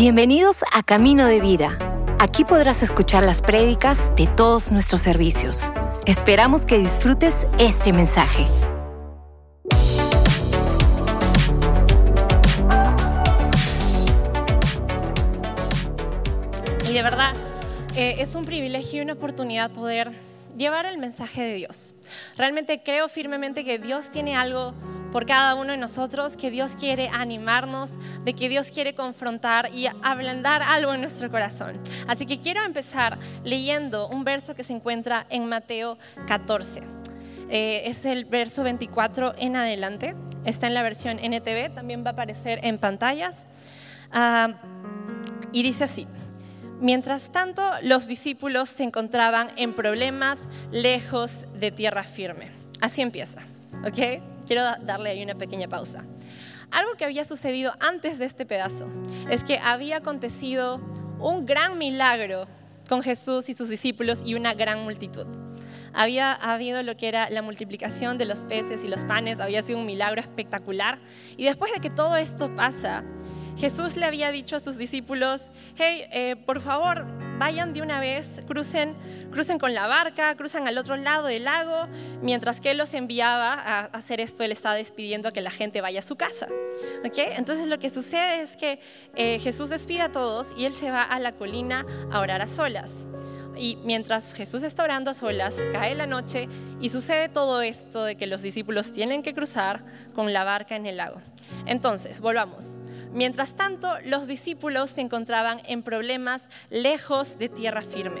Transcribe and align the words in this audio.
Bienvenidos 0.00 0.64
a 0.72 0.82
Camino 0.82 1.26
de 1.26 1.42
Vida. 1.42 1.78
Aquí 2.18 2.46
podrás 2.46 2.82
escuchar 2.82 3.22
las 3.22 3.42
prédicas 3.42 4.16
de 4.16 4.26
todos 4.28 4.72
nuestros 4.72 5.02
servicios. 5.02 5.70
Esperamos 6.06 6.64
que 6.64 6.78
disfrutes 6.78 7.46
este 7.58 7.92
mensaje. 7.92 8.46
Y 16.88 16.94
de 16.94 17.02
verdad, 17.02 17.34
eh, 17.94 18.16
es 18.20 18.34
un 18.36 18.46
privilegio 18.46 19.00
y 19.00 19.02
una 19.02 19.12
oportunidad 19.12 19.70
poder 19.70 20.12
llevar 20.56 20.86
el 20.86 20.96
mensaje 20.96 21.42
de 21.42 21.52
Dios. 21.52 21.94
Realmente 22.38 22.82
creo 22.82 23.10
firmemente 23.10 23.64
que 23.64 23.78
Dios 23.78 24.10
tiene 24.10 24.34
algo 24.34 24.72
por 25.12 25.26
cada 25.26 25.54
uno 25.54 25.72
de 25.72 25.78
nosotros, 25.78 26.36
que 26.36 26.50
Dios 26.50 26.76
quiere 26.78 27.08
animarnos, 27.08 27.98
de 28.24 28.34
que 28.34 28.48
Dios 28.48 28.70
quiere 28.70 28.94
confrontar 28.94 29.70
y 29.74 29.86
ablandar 30.02 30.62
algo 30.62 30.94
en 30.94 31.00
nuestro 31.00 31.30
corazón. 31.30 31.80
Así 32.06 32.26
que 32.26 32.40
quiero 32.40 32.64
empezar 32.64 33.18
leyendo 33.44 34.08
un 34.08 34.24
verso 34.24 34.54
que 34.54 34.64
se 34.64 34.72
encuentra 34.72 35.26
en 35.30 35.46
Mateo 35.46 35.98
14. 36.26 36.82
Eh, 37.48 37.82
es 37.86 38.04
el 38.04 38.24
verso 38.24 38.62
24 38.62 39.34
en 39.38 39.56
adelante. 39.56 40.14
Está 40.44 40.68
en 40.68 40.74
la 40.74 40.82
versión 40.82 41.18
NTV, 41.18 41.74
también 41.74 42.04
va 42.04 42.10
a 42.10 42.12
aparecer 42.12 42.60
en 42.62 42.78
pantallas. 42.78 43.48
Ah, 44.12 44.54
y 45.52 45.62
dice 45.62 45.84
así. 45.84 46.06
Mientras 46.80 47.30
tanto, 47.30 47.62
los 47.82 48.06
discípulos 48.06 48.70
se 48.70 48.84
encontraban 48.84 49.48
en 49.56 49.74
problemas 49.74 50.48
lejos 50.70 51.44
de 51.58 51.70
tierra 51.70 52.04
firme. 52.04 52.50
Así 52.80 53.02
empieza, 53.02 53.40
¿ok? 53.84 54.22
Quiero 54.50 54.64
darle 54.82 55.10
ahí 55.10 55.22
una 55.22 55.36
pequeña 55.36 55.68
pausa. 55.68 56.04
Algo 56.72 56.94
que 56.94 57.04
había 57.04 57.24
sucedido 57.24 57.72
antes 57.78 58.18
de 58.18 58.24
este 58.24 58.44
pedazo 58.44 58.88
es 59.30 59.44
que 59.44 59.60
había 59.60 59.98
acontecido 59.98 60.80
un 61.20 61.46
gran 61.46 61.78
milagro 61.78 62.48
con 62.88 63.00
Jesús 63.00 63.48
y 63.48 63.54
sus 63.54 63.68
discípulos 63.68 64.22
y 64.24 64.34
una 64.34 64.54
gran 64.54 64.82
multitud. 64.82 65.28
Había 65.92 66.32
habido 66.32 66.82
lo 66.82 66.96
que 66.96 67.06
era 67.06 67.30
la 67.30 67.42
multiplicación 67.42 68.18
de 68.18 68.24
los 68.24 68.44
peces 68.44 68.82
y 68.82 68.88
los 68.88 69.04
panes, 69.04 69.38
había 69.38 69.62
sido 69.62 69.78
un 69.78 69.86
milagro 69.86 70.20
espectacular. 70.20 70.98
Y 71.36 71.44
después 71.44 71.72
de 71.72 71.78
que 71.78 71.88
todo 71.88 72.16
esto 72.16 72.52
pasa, 72.56 73.04
Jesús 73.56 73.96
le 73.96 74.04
había 74.04 74.32
dicho 74.32 74.56
a 74.56 74.60
sus 74.60 74.76
discípulos, 74.76 75.52
hey, 75.76 76.06
eh, 76.10 76.34
por 76.34 76.60
favor, 76.60 77.06
vayan 77.40 77.72
de 77.72 77.80
una 77.80 78.00
vez, 78.00 78.42
crucen, 78.46 78.94
crucen 79.32 79.58
con 79.58 79.72
la 79.72 79.86
barca, 79.86 80.36
cruzan 80.36 80.68
al 80.68 80.76
otro 80.76 80.98
lado 80.98 81.26
del 81.26 81.44
lago, 81.44 81.88
mientras 82.20 82.60
que 82.60 82.70
él 82.72 82.76
los 82.76 82.92
enviaba 82.92 83.54
a 83.54 83.84
hacer 83.86 84.20
esto, 84.20 84.44
él 84.44 84.52
estaba 84.52 84.74
despidiendo 84.74 85.26
a 85.26 85.32
que 85.32 85.40
la 85.40 85.50
gente 85.50 85.80
vaya 85.80 86.00
a 86.00 86.02
su 86.02 86.16
casa. 86.16 86.48
¿Okay? 87.02 87.28
Entonces 87.38 87.66
lo 87.66 87.78
que 87.78 87.88
sucede 87.88 88.42
es 88.42 88.58
que 88.58 88.78
eh, 89.14 89.38
Jesús 89.38 89.70
despide 89.70 90.02
a 90.02 90.12
todos 90.12 90.48
y 90.54 90.66
él 90.66 90.74
se 90.74 90.90
va 90.90 91.02
a 91.02 91.18
la 91.18 91.32
colina 91.32 91.86
a 92.12 92.20
orar 92.20 92.42
a 92.42 92.46
solas. 92.46 93.08
Y 93.56 93.78
mientras 93.84 94.34
Jesús 94.34 94.62
está 94.62 94.84
orando 94.84 95.10
a 95.10 95.14
solas, 95.14 95.66
cae 95.72 95.94
la 95.94 96.06
noche 96.06 96.46
y 96.78 96.90
sucede 96.90 97.30
todo 97.30 97.62
esto 97.62 98.04
de 98.04 98.16
que 98.16 98.26
los 98.26 98.42
discípulos 98.42 98.92
tienen 98.92 99.22
que 99.22 99.32
cruzar 99.32 99.82
con 100.14 100.34
la 100.34 100.44
barca 100.44 100.76
en 100.76 100.84
el 100.84 100.98
lago. 100.98 101.22
Entonces, 101.64 102.20
volvamos. 102.20 102.80
Mientras 103.12 103.54
tanto, 103.56 103.92
los 104.04 104.28
discípulos 104.28 104.90
se 104.90 105.00
encontraban 105.00 105.60
en 105.66 105.82
problemas 105.82 106.48
lejos 106.70 107.38
de 107.38 107.48
tierra 107.48 107.82
firme, 107.82 108.20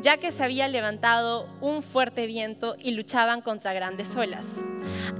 ya 0.00 0.18
que 0.18 0.32
se 0.32 0.44
había 0.44 0.68
levantado 0.68 1.48
un 1.62 1.82
fuerte 1.82 2.26
viento 2.26 2.76
y 2.78 2.90
luchaban 2.90 3.40
contra 3.40 3.72
grandes 3.72 4.14
olas. 4.16 4.64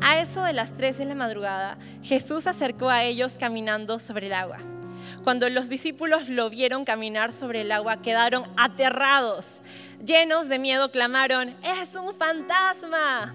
A 0.03 0.19
eso 0.19 0.43
de 0.43 0.53
las 0.53 0.75
3 0.75 0.99
de 0.99 1.05
la 1.07 1.15
madrugada, 1.15 1.79
Jesús 2.03 2.45
se 2.45 2.51
acercó 2.51 2.91
a 2.91 3.05
ellos 3.05 3.37
caminando 3.39 3.99
sobre 3.99 4.27
el 4.27 4.35
agua. 4.35 4.59
Cuando 5.25 5.49
los 5.49 5.69
discípulos 5.69 6.29
lo 6.29 6.51
vieron 6.51 6.85
caminar 6.85 7.33
sobre 7.33 7.63
el 7.63 7.73
agua, 7.73 8.03
quedaron 8.03 8.45
aterrados. 8.57 9.63
Llenos 10.05 10.49
de 10.49 10.59
miedo, 10.59 10.91
clamaron, 10.91 11.57
es 11.81 11.95
un 11.95 12.15
fantasma. 12.15 13.35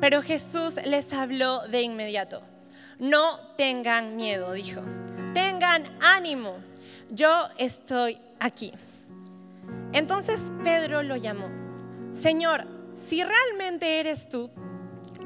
Pero 0.00 0.22
Jesús 0.22 0.76
les 0.84 1.12
habló 1.12 1.60
de 1.68 1.82
inmediato. 1.82 2.42
No 2.98 3.38
tengan 3.56 4.16
miedo, 4.16 4.52
dijo. 4.52 4.80
Tengan 5.32 5.84
ánimo. 6.00 6.58
Yo 7.10 7.48
estoy 7.58 8.18
aquí. 8.40 8.72
Entonces 9.92 10.50
Pedro 10.62 11.02
lo 11.02 11.16
llamó. 11.16 11.48
Señor, 12.12 12.66
si 12.94 13.22
realmente 13.24 14.00
eres 14.00 14.28
tú, 14.28 14.50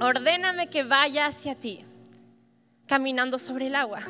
ordéname 0.01 0.69
que 0.69 0.85
vaya 0.85 1.27
hacia 1.27 1.55
ti, 1.55 1.85
caminando 2.87 3.39
sobre 3.39 3.67
el 3.67 3.75
agua. 3.75 4.01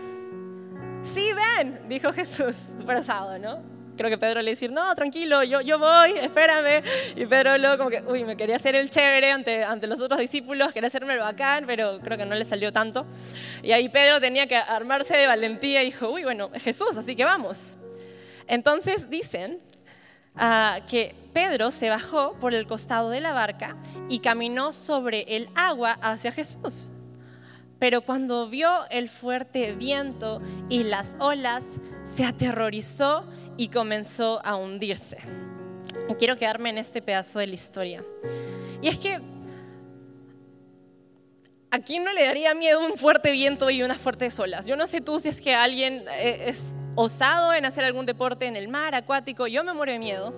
Sí, 1.03 1.31
ven, 1.33 1.89
dijo 1.89 2.13
Jesús, 2.13 2.75
súper 2.79 3.03
¿no? 3.41 3.78
Creo 3.99 4.09
que 4.09 4.17
Pedro 4.17 4.41
le 4.41 4.53
decir, 4.53 4.73
no, 4.73 4.95
tranquilo, 4.95 5.43
yo, 5.43 5.61
yo 5.61 5.79
voy, 5.79 6.13
espérame. 6.13 6.83
Y 7.17 7.27
Pedro 7.27 7.59
luego 7.59 7.77
como 7.77 7.91
que, 7.91 8.01
uy, 8.07 8.25
me 8.25 8.37
quería 8.37 8.57
hacer 8.57 8.75
el 8.75 8.89
chévere 8.89 9.31
ante, 9.31 9.65
ante 9.65 9.87
los 9.87 10.01
otros 10.01 10.19
discípulos, 10.19 10.73
quería 10.73 10.87
hacerme 10.87 11.13
el 11.13 11.19
bacán, 11.19 11.65
pero 11.67 12.01
creo 12.01 12.17
que 12.17 12.25
no 12.25 12.35
le 12.35 12.45
salió 12.47 12.73
tanto. 12.73 13.05
Y 13.63 13.73
ahí 13.73 13.91
Pedro 13.91 14.21
tenía 14.21 14.47
que 14.47 14.57
armarse 14.57 15.17
de 15.17 15.27
valentía 15.27 15.83
y 15.83 15.87
dijo, 15.87 16.09
uy, 16.09 16.25
bueno, 16.25 16.51
es 16.55 16.63
Jesús, 16.63 16.97
así 16.97 17.15
que 17.15 17.25
vamos. 17.25 17.77
Entonces 18.47 19.11
dicen 19.11 19.61
uh, 20.37 20.85
que 20.87 21.15
Pedro 21.35 21.71
se 21.71 21.91
bajó 21.91 22.35
por 22.41 22.55
el 22.55 22.67
costado 22.67 23.11
de 23.11 23.21
la 23.21 23.33
barca 23.33 23.77
y 24.09 24.21
caminó 24.21 24.73
sobre 24.73 25.37
el 25.37 25.51
agua 25.55 25.99
hacia 26.01 26.33
Jesús. 26.33 26.89
Pero 27.79 28.01
cuando 28.01 28.49
vio 28.49 28.71
el 28.91 29.09
fuerte 29.09 29.73
viento 29.73 30.41
y 30.69 30.83
las 30.83 31.17
olas, 31.21 31.77
se 32.05 32.25
aterrorizó 32.25 33.25
y 33.59 33.69
comenzó 33.69 34.41
a 34.47 34.57
hundirse. 34.57 35.19
Y 36.09 36.15
quiero 36.15 36.37
quedarme 36.37 36.71
en 36.71 36.79
este 36.79 37.03
pedazo 37.03 37.41
de 37.41 37.49
la 37.49 37.55
historia. 37.55 38.03
Y 38.81 38.89
es 38.89 38.99
que 38.99 39.21
¿A 41.71 41.81
quién 41.81 42.03
no 42.03 42.15
le 42.15 42.25
daría 42.25 42.55
miedo 42.55 42.81
un 42.81 42.97
fuerte 42.97 43.31
viento 43.31 43.69
y 43.69 43.83
unas 43.83 43.99
fuertes 43.99 44.39
olas? 44.39 44.65
Yo 44.65 44.75
no 44.75 44.87
sé 44.87 45.03
tú 45.03 45.21
si 45.21 45.29
es 45.29 45.43
que 45.43 45.55
alguien 45.55 46.03
eh, 46.13 46.45
es 46.47 46.77
osado 46.95 47.53
en 47.53 47.67
hacer 47.67 47.85
algún 47.85 48.07
deporte 48.07 48.47
en 48.47 48.57
el 48.57 48.69
mar, 48.69 48.95
acuático. 48.95 49.47
Yo 49.47 49.63
me 49.65 49.75
muero 49.75 49.93
de 49.93 49.99
miedo. 49.99 50.33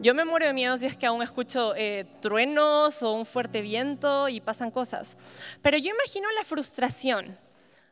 Yo 0.00 0.14
me 0.14 0.24
muero 0.24 0.46
de 0.46 0.54
miedo 0.54 0.78
si 0.78 0.86
es 0.86 0.96
que 0.96 1.04
aún 1.04 1.22
escucho 1.22 1.74
eh, 1.76 2.06
truenos 2.22 3.02
o 3.02 3.12
un 3.12 3.26
fuerte 3.26 3.60
viento 3.60 4.30
y 4.30 4.40
pasan 4.40 4.70
cosas. 4.70 5.18
Pero 5.60 5.76
yo 5.76 5.90
imagino 5.90 6.32
la 6.32 6.44
frustración 6.44 7.36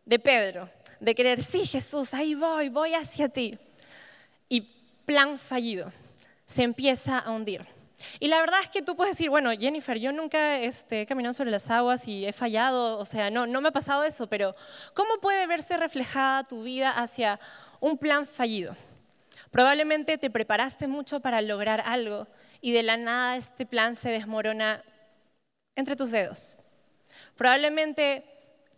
de 0.07 0.19
Pedro, 0.19 0.71
de 0.99 1.15
querer, 1.15 1.43
sí 1.43 1.67
Jesús, 1.67 2.15
ahí 2.15 2.35
voy, 2.35 2.71
voy 2.71 2.95
hacia 2.95 3.29
ti 3.29 3.59
plan 5.05 5.39
fallido, 5.39 5.93
se 6.47 6.63
empieza 6.63 7.19
a 7.19 7.31
hundir. 7.31 7.67
Y 8.21 8.29
la 8.29 8.41
verdad 8.41 8.61
es 8.63 8.69
que 8.69 8.83
tú 8.83 8.97
puedes 8.97 9.17
decir, 9.17 9.31
bueno, 9.31 9.51
Jennifer, 9.53 9.99
yo 9.99 10.13
nunca 10.13 10.59
este, 10.59 11.03
he 11.03 11.07
caminado 11.07 11.33
sobre 11.33 11.51
las 11.51 11.71
aguas 11.71 12.09
y 12.09 12.27
he 12.27 12.33
fallado, 12.33 12.99
o 12.99 13.05
sea, 13.05 13.31
no, 13.31 13.47
me 13.47 13.69
ha 13.69 13.73
pasado 13.73 14.05
eso, 14.05 14.27
pero 14.27 14.55
¿cómo 14.95 15.19
puede 15.21 15.47
verse 15.47 15.77
reflejada 15.77 16.45
tu 16.45 16.63
vida 16.63 16.91
hacia 16.91 17.39
un 17.81 17.99
plan 17.99 18.27
fallido? 18.27 18.77
Probablemente 19.51 20.19
te 20.19 20.31
preparaste 20.31 20.87
mucho 20.87 21.21
para 21.21 21.43
lograr 21.43 21.83
algo 21.87 22.27
y 22.61 22.73
de 22.73 22.83
la 22.83 22.97
nada 22.97 23.37
este 23.37 23.67
plan 23.67 23.97
se 23.97 24.11
desmorona 24.11 24.83
entre 25.77 25.97
tus 25.97 26.11
dedos. 26.11 26.59
Probablemente 27.37 28.25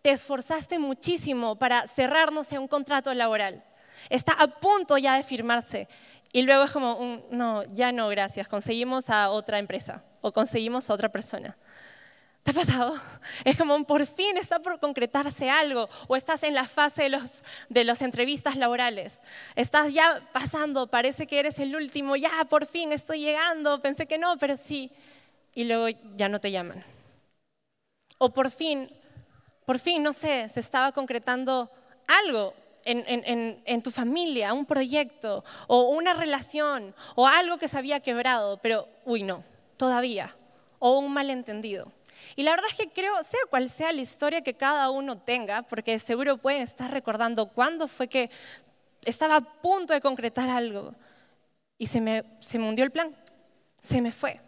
te 0.01 0.11
esforzaste 0.11 0.79
muchísimo 0.79 1.55
para 1.55 1.87
cerrarnos 1.87 2.51
en 2.51 2.59
un 2.59 2.67
contrato 2.67 3.13
laboral. 3.13 3.63
Está 4.09 4.33
a 4.33 4.47
punto 4.47 4.97
ya 4.97 5.15
de 5.15 5.23
firmarse 5.23 5.87
y 6.35 6.41
luego 6.41 6.65
es 6.65 6.71
como, 6.71 7.23
no, 7.31 7.63
ya 7.63 7.93
no, 7.93 8.09
gracias, 8.09 8.49
conseguimos 8.49 9.09
a 9.09 9.29
otra 9.29 9.57
empresa 9.57 10.03
o 10.19 10.33
conseguimos 10.33 10.89
a 10.89 10.93
otra 10.93 11.07
persona. 11.07 11.55
¿Te 12.43 12.51
ha 12.51 12.53
pasado? 12.53 12.99
Es 13.45 13.57
como 13.57 13.81
por 13.85 14.05
fin 14.05 14.35
está 14.35 14.59
por 14.59 14.77
concretarse 14.81 15.49
algo 15.49 15.87
o 16.09 16.17
estás 16.17 16.43
en 16.43 16.53
la 16.53 16.65
fase 16.65 17.03
de, 17.03 17.09
los, 17.09 17.45
de 17.69 17.85
las 17.85 18.01
entrevistas 18.01 18.57
laborales. 18.57 19.23
Estás 19.55 19.93
ya 19.93 20.27
pasando, 20.33 20.87
parece 20.87 21.25
que 21.25 21.39
eres 21.39 21.57
el 21.59 21.73
último, 21.73 22.17
ya 22.17 22.43
por 22.49 22.65
fin 22.65 22.91
estoy 22.91 23.21
llegando, 23.21 23.79
pensé 23.79 24.05
que 24.05 24.17
no, 24.17 24.37
pero 24.37 24.57
sí. 24.57 24.91
Y 25.53 25.63
luego 25.63 25.87
ya 26.17 26.27
no 26.27 26.41
te 26.41 26.51
llaman. 26.51 26.83
O 28.17 28.33
por 28.33 28.51
fin, 28.51 28.89
por 29.65 29.79
fin, 29.79 30.03
no 30.03 30.11
sé, 30.11 30.49
se 30.49 30.59
estaba 30.59 30.91
concretando 30.91 31.71
algo 32.09 32.53
en, 32.85 33.81
tu 33.81 33.91
familia, 33.91 34.53
un 34.53 34.65
proyecto 34.65 35.43
o 35.67 35.89
una 35.89 36.13
relación 36.13 36.93
o 37.15 37.27
algo 37.27 37.57
que 37.57 37.67
se 37.67 37.77
había 37.77 37.99
quebrado, 37.99 38.57
pero, 38.61 38.87
uy, 39.03 39.23
no, 39.23 39.43
todavía, 39.77 40.35
o 40.79 40.99
un 40.99 41.11
malentendido. 41.11 41.91
Y 42.35 42.43
la 42.43 42.51
verdad 42.51 42.67
es 42.69 42.77
que 42.77 42.89
creo, 42.89 43.21
sea 43.23 43.39
cual 43.49 43.69
sea 43.69 43.91
la 43.91 44.01
historia 44.01 44.41
que 44.41 44.53
cada 44.53 44.89
uno 44.89 45.17
tenga, 45.17 45.63
porque 45.63 45.99
seguro 45.99 46.37
pueden 46.37 46.61
estar 46.61 46.91
recordando 46.91 47.47
cuándo 47.47 47.87
fue 47.87 48.07
que 48.07 48.29
estaba 49.05 49.37
a 49.37 49.41
punto 49.41 49.93
de 49.93 50.01
concretar 50.01 50.49
algo 50.49 50.93
y 51.77 51.87
se 51.87 52.01
me, 52.01 52.23
se 52.39 52.57
me 52.57 52.67
hundió 52.67 52.85
el 52.85 52.91
plan, 52.91 53.15
se 53.81 54.01
me 54.01 54.11
fue. 54.11 54.39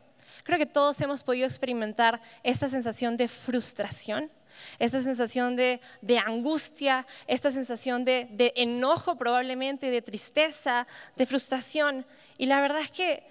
Creo 0.43 0.57
que 0.57 0.65
todos 0.65 0.99
hemos 1.01 1.23
podido 1.23 1.45
experimentar 1.45 2.21
esta 2.43 2.69
sensación 2.69 3.17
de 3.17 3.27
frustración 3.27 4.31
esta 4.79 5.01
sensación 5.01 5.55
de, 5.55 5.79
angustia, 6.25 7.05
esta 7.27 7.51
sensación 7.51 8.05
de, 8.05 8.27
de 8.31 8.53
enojo 8.55 9.17
probablemente, 9.17 9.89
de 9.91 10.01
tristeza, 10.01 10.87
de 11.15 11.25
frustración. 11.25 12.05
Y 12.37 12.45
la 12.45 12.61
verdad 12.61 12.81
es 12.81 12.91
que 12.91 13.23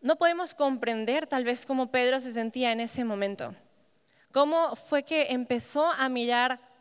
no 0.00 0.16
podemos 0.16 0.54
comprender 0.54 1.26
tal 1.26 1.44
vez 1.44 1.64
cómo 1.64 1.90
Pedro 1.90 2.18
se 2.20 2.32
sentía 2.32 2.72
en 2.72 2.80
ese 2.80 3.04
momento. 3.04 3.54
Cómo 4.32 4.74
fue 4.76 5.02
que 5.02 5.28
empezó 5.30 5.92
a 5.92 6.08
mirar 6.08 6.71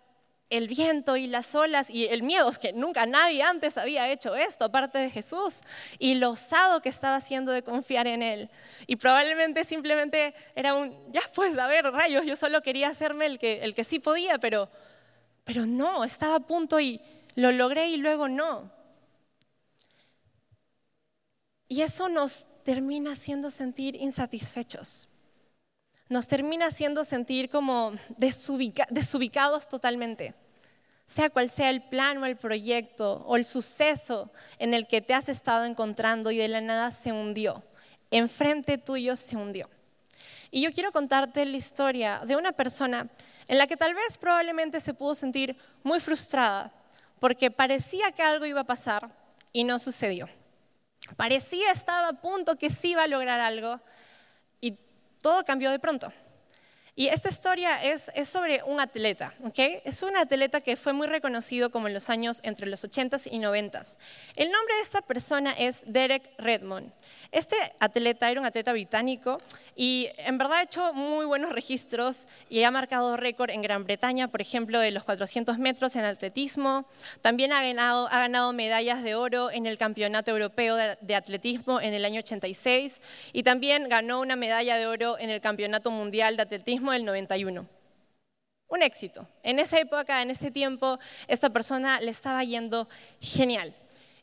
el 0.52 0.68
viento 0.68 1.18
y 1.18 1.28
las 1.28 1.56
olas 1.56 1.90
y 1.90 2.06
el 2.08 2.22
miedo, 2.24 2.50
es 2.50 2.60
que 2.60 2.74
nunca 2.74 3.06
nadie 3.06 3.42
antes 3.42 3.78
había 3.78 4.12
hecho 4.12 4.36
esto, 4.36 4.66
aparte 4.66 5.00
de 5.00 5.10
Jesús, 5.10 5.62
y 5.98 6.16
lo 6.16 6.32
osado 6.32 6.82
que 6.82 6.90
estaba 6.90 7.16
haciendo 7.16 7.52
de 7.52 7.64
confiar 7.64 8.06
en 8.06 8.22
Él. 8.22 8.50
Y 8.86 8.98
probablemente 8.98 9.64
simplemente 9.64 10.36
era 10.54 10.76
un, 10.76 10.96
ya 11.12 11.22
pues, 11.34 11.58
a 11.58 11.68
ver, 11.68 11.86
rayos, 11.86 12.26
yo 12.26 12.36
solo 12.36 12.62
quería 12.62 12.90
hacerme 12.90 13.26
el 13.26 13.40
que, 13.40 13.60
el 13.60 13.74
que 13.74 13.84
sí 13.84 14.00
podía, 14.00 14.38
pero, 14.38 14.70
pero 15.46 15.66
no, 15.66 16.04
estaba 16.04 16.36
a 16.36 16.40
punto 16.42 16.80
y 16.80 17.02
lo 17.36 17.52
logré 17.52 17.88
y 17.88 17.98
luego 17.98 18.28
no. 18.28 18.72
Y 21.68 21.82
eso 21.82 22.10
nos 22.10 22.48
termina 22.64 23.14
haciendo 23.14 23.50
sentir 23.50 23.96
insatisfechos. 23.96 25.08
Nos 26.12 26.28
termina 26.28 26.66
haciendo 26.66 27.06
sentir 27.06 27.50
como 27.50 27.94
desubicados 28.18 29.70
totalmente. 29.70 30.34
Sea 31.06 31.30
cual 31.30 31.50
sea 31.50 31.70
el 31.70 31.84
plan 31.84 32.18
o 32.18 32.26
el 32.26 32.36
proyecto 32.36 33.24
o 33.26 33.38
el 33.38 33.46
suceso 33.46 34.30
en 34.60 34.74
el 34.74 34.88
que 34.88 35.00
te 35.00 35.14
has 35.14 35.30
estado 35.30 35.64
encontrando 35.64 36.30
y 36.30 36.36
de 36.36 36.50
la 36.50 36.60
nada 36.60 36.92
se 36.92 37.14
hundió. 37.14 37.64
Enfrente 38.12 38.78
tuyo 38.78 39.16
se 39.16 39.38
hundió. 39.38 39.70
Y 40.52 40.60
yo 40.60 40.74
quiero 40.74 40.92
contarte 40.92 41.46
la 41.46 41.56
historia 41.56 42.20
de 42.26 42.36
una 42.36 42.52
persona 42.52 43.08
en 43.48 43.58
la 43.58 43.66
que 43.66 43.78
tal 43.78 43.94
vez 43.94 44.18
probablemente 44.18 44.82
se 44.82 44.94
pudo 44.94 45.16
sentir 45.16 45.56
muy 45.82 46.02
frustrada 46.02 46.74
porque 47.22 47.52
parecía 47.52 48.12
que 48.12 48.22
algo 48.22 48.46
iba 48.46 48.60
a 48.60 48.66
pasar 48.66 49.16
y 49.54 49.64
no 49.64 49.80
sucedió. 49.80 50.28
Parecía 51.16 51.72
estaba 51.72 52.10
a 52.10 52.22
punto 52.22 52.58
que 52.58 52.70
sí 52.70 52.90
iba 52.90 53.04
a 53.04 53.08
lograr 53.08 53.40
algo 53.40 53.80
todo 55.22 55.44
cambió 55.44 55.72
de 55.72 55.80
pronto. 55.80 56.12
Y 57.02 57.08
esta 57.08 57.30
historia 57.30 57.84
es, 57.84 58.12
sobre 58.30 58.62
un 58.62 58.80
atleta, 58.80 59.34
¿ok? 59.44 59.58
Es 59.86 60.04
un 60.04 60.16
atleta 60.16 60.62
que 60.62 60.76
fue 60.76 60.94
muy 60.94 61.08
reconocido 61.08 61.72
como 61.72 61.88
en 61.88 61.96
los 61.96 62.12
años 62.12 62.42
entre 62.44 62.68
los 62.68 62.84
80s 62.84 63.28
y 63.32 63.40
90s. 63.40 63.98
El 64.36 64.52
nombre 64.52 64.76
de 64.76 64.82
esta 64.84 65.02
persona 65.02 65.52
es 65.58 65.82
Derek 65.88 66.30
Redmond. 66.38 66.92
Este 67.32 67.56
atleta 67.80 68.30
era 68.30 68.40
un 68.40 68.46
atleta 68.46 68.72
británico 68.72 69.40
y 69.76 70.10
en 70.18 70.38
verdad 70.38 70.58
ha 70.58 70.64
hecho 70.64 70.94
muy 70.94 71.26
buenos 71.26 71.54
registros 71.54 72.28
y 72.50 72.62
ha 72.64 72.72
marcado 72.72 73.18
récord 73.18 73.50
en 73.50 73.64
Gran 73.64 73.84
Bretaña, 73.86 74.28
por 74.28 74.42
ejemplo, 74.42 74.80
de 74.80 74.92
los 74.92 75.04
400 75.04 75.58
metros 75.58 75.96
en 75.96 76.04
atletismo. 76.04 76.86
También 77.22 77.52
ha 77.52 77.64
ganado, 77.64 78.10
ha 78.10 78.20
ganado 78.20 78.54
medallas 78.54 79.02
de 79.02 79.16
oro 79.16 79.50
en 79.50 79.66
el 79.66 79.80
Campeonato 79.80 80.30
Europeo 80.30 80.76
de 80.76 81.16
Atletismo 81.16 81.82
en 81.82 81.96
el 81.96 82.06
año 82.06 82.20
86 82.20 83.02
y 83.34 83.42
también 83.42 83.90
ganó 83.90 84.20
una 84.20 84.36
medalla 84.36 84.76
de 84.76 84.86
oro 84.86 85.18
en 85.18 85.32
el 85.32 85.42
Campeonato 85.42 85.90
Mundial 85.90 86.36
de 86.36 86.44
Atletismo 86.44 86.91
del 86.92 87.06
91 87.06 87.68
un 88.72 88.82
éxito. 88.82 89.28
En 89.44 89.60
esa 89.60 89.80
época, 89.80 90.22
en 90.22 90.32
ese 90.32 90.50
tiempo, 90.50 90.98
esta 91.28 91.50
persona 91.50 92.00
le 92.00 92.10
estaba 92.10 92.44
yendo 92.44 92.88
genial. 93.20 93.76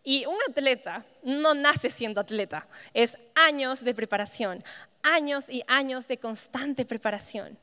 Y 0.03 0.25
un 0.25 0.39
atleta 0.49 1.05
no 1.23 1.55
nace 1.55 1.91
siendo 1.91 2.21
atleta, 2.21 2.67
es 2.95 3.19
años 3.35 3.85
de 3.85 3.95
preparación, 3.95 4.65
años 5.03 5.51
y 5.51 5.63
años 5.69 6.09
de 6.09 6.19
constante 6.19 6.87
preparación. 6.87 7.59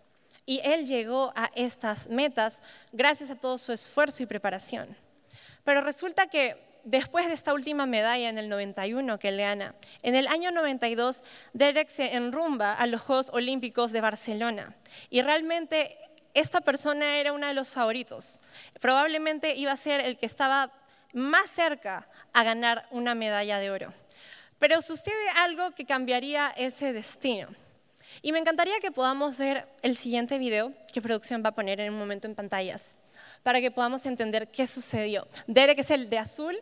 Y 0.46 0.62
él 0.64 0.86
llegó 0.86 1.34
a 1.36 1.50
estas 1.56 2.08
metas 2.08 2.62
gracias 2.94 3.32
a 3.32 3.36
todo 3.36 3.58
su 3.58 3.74
esfuerzo 3.74 4.22
y 4.22 4.28
preparación. 4.28 4.96
Pero 5.64 5.82
resulta 5.82 6.28
que 6.28 6.56
después 6.86 7.28
de 7.28 7.34
esta 7.34 7.54
última 7.54 7.86
medalla 7.86 8.30
en 8.30 8.38
el 8.38 8.48
91 8.48 9.20
que 9.20 9.32
le 9.32 9.44
gana, 9.44 9.76
en 10.04 10.16
el 10.16 10.28
año 10.28 10.52
92 10.52 11.24
Derek 11.54 11.90
se 11.90 12.16
enrumba 12.16 12.74
a 12.74 12.88
los 12.88 13.02
Juegos 13.02 13.30
Olímpicos 13.34 13.92
de 13.92 14.02
Barcelona. 14.02 14.76
Y 15.10 15.22
realmente 15.22 15.98
esta 16.34 16.62
persona 16.62 17.18
era 17.18 17.34
uno 17.34 17.48
de 17.48 17.54
los 17.54 17.70
favoritos. 17.74 18.40
Probablemente 18.80 19.56
iba 19.56 19.72
a 19.72 19.78
ser 19.78 20.02
el 20.02 20.18
que 20.18 20.26
estaba 20.26 20.72
más 21.14 21.50
cerca 21.50 22.08
a 22.34 22.44
ganar 22.44 22.88
una 22.92 23.16
medalla 23.16 23.60
de 23.60 23.72
oro. 23.72 23.94
Pero 24.60 24.82
sucede 24.82 25.30
algo 25.38 25.72
que 25.72 25.86
cambiaría 25.86 26.54
ese 26.56 26.94
destino. 26.94 27.48
Y 28.22 28.32
me 28.32 28.40
encantaría 28.40 28.80
que 28.80 28.92
podamos 28.92 29.38
ver 29.38 29.68
el 29.82 29.96
siguiente 29.96 30.38
video 30.38 30.72
que 30.94 31.02
producción 31.02 31.44
va 31.44 31.50
a 31.50 31.56
poner 31.56 31.80
en 31.80 31.92
un 31.94 32.00
momento 32.00 32.28
en 32.28 32.36
pantallas 32.36 32.96
para 33.44 33.62
que 33.62 33.72
podamos 33.72 34.06
entender 34.06 34.50
qué 34.50 34.68
sucedió. 34.68 35.28
Derek 35.48 35.80
es 35.80 35.92
el 35.92 36.10
de 36.10 36.18
azul 36.18 36.58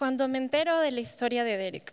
Cuando 0.00 0.28
me 0.28 0.38
entero 0.38 0.80
de 0.80 0.92
la 0.92 1.00
historia 1.00 1.44
de 1.44 1.58
Derek, 1.58 1.92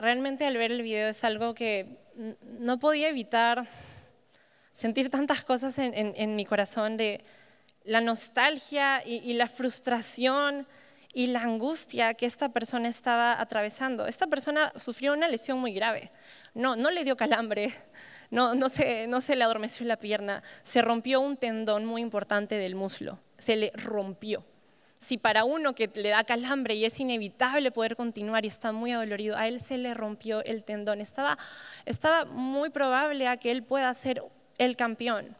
realmente 0.00 0.46
al 0.46 0.56
ver 0.56 0.72
el 0.72 0.82
video 0.82 1.10
es 1.10 1.22
algo 1.22 1.54
que 1.54 2.00
no 2.42 2.80
podía 2.80 3.08
evitar 3.08 3.68
sentir 4.72 5.10
tantas 5.10 5.44
cosas 5.44 5.78
en, 5.78 6.34
mi 6.34 6.44
corazón 6.44 6.96
de 6.96 7.24
la 7.84 8.00
nostalgia 8.00 9.00
y, 9.06 9.32
la 9.34 9.46
frustración 9.46 10.66
y 11.14 11.28
la 11.28 11.42
angustia 11.42 12.14
que 12.14 12.26
esta 12.26 12.48
persona 12.48 12.88
estaba 12.88 13.40
atravesando. 13.40 14.08
Esta 14.08 14.26
persona 14.26 14.72
sufrió 14.74 15.12
una 15.12 15.28
lesión 15.28 15.60
muy 15.60 15.72
grave. 15.72 16.10
No, 16.52 16.74
no 16.74 16.90
le 16.90 17.04
dio 17.04 17.16
calambre, 17.16 17.72
no, 18.32 18.56
no, 18.56 18.68
se, 18.68 19.06
no 19.06 19.20
se 19.20 19.36
le 19.36 19.44
adormeció 19.44 19.86
la 19.86 20.00
pierna, 20.00 20.42
se 20.62 20.82
rompió 20.82 21.20
un 21.20 21.36
tendón 21.36 21.86
muy 21.86 22.02
importante 22.02 22.56
del 22.56 22.74
muslo, 22.74 23.20
se 23.38 23.54
le 23.54 23.70
rompió. 23.76 24.44
Si 24.98 25.18
para 25.18 25.44
uno 25.44 25.74
que 25.74 25.90
le 25.94 26.08
da 26.10 26.24
calambre 26.24 26.74
y 26.74 26.84
es 26.84 26.98
inevitable 27.00 27.70
poder 27.70 27.96
continuar 27.96 28.44
y 28.44 28.48
está 28.48 28.72
muy 28.72 28.92
adolorido, 28.92 29.36
a 29.36 29.46
él 29.46 29.60
se 29.60 29.76
le 29.76 29.92
rompió 29.94 30.42
el 30.44 30.64
tendón. 30.64 31.00
Estaba, 31.00 31.36
muy 32.26 32.70
probable 32.70 33.26
que 33.38 33.50
él 33.50 33.62
pueda 33.62 33.92
ser 33.94 34.22
el 34.58 34.76
campeón. 34.76 35.36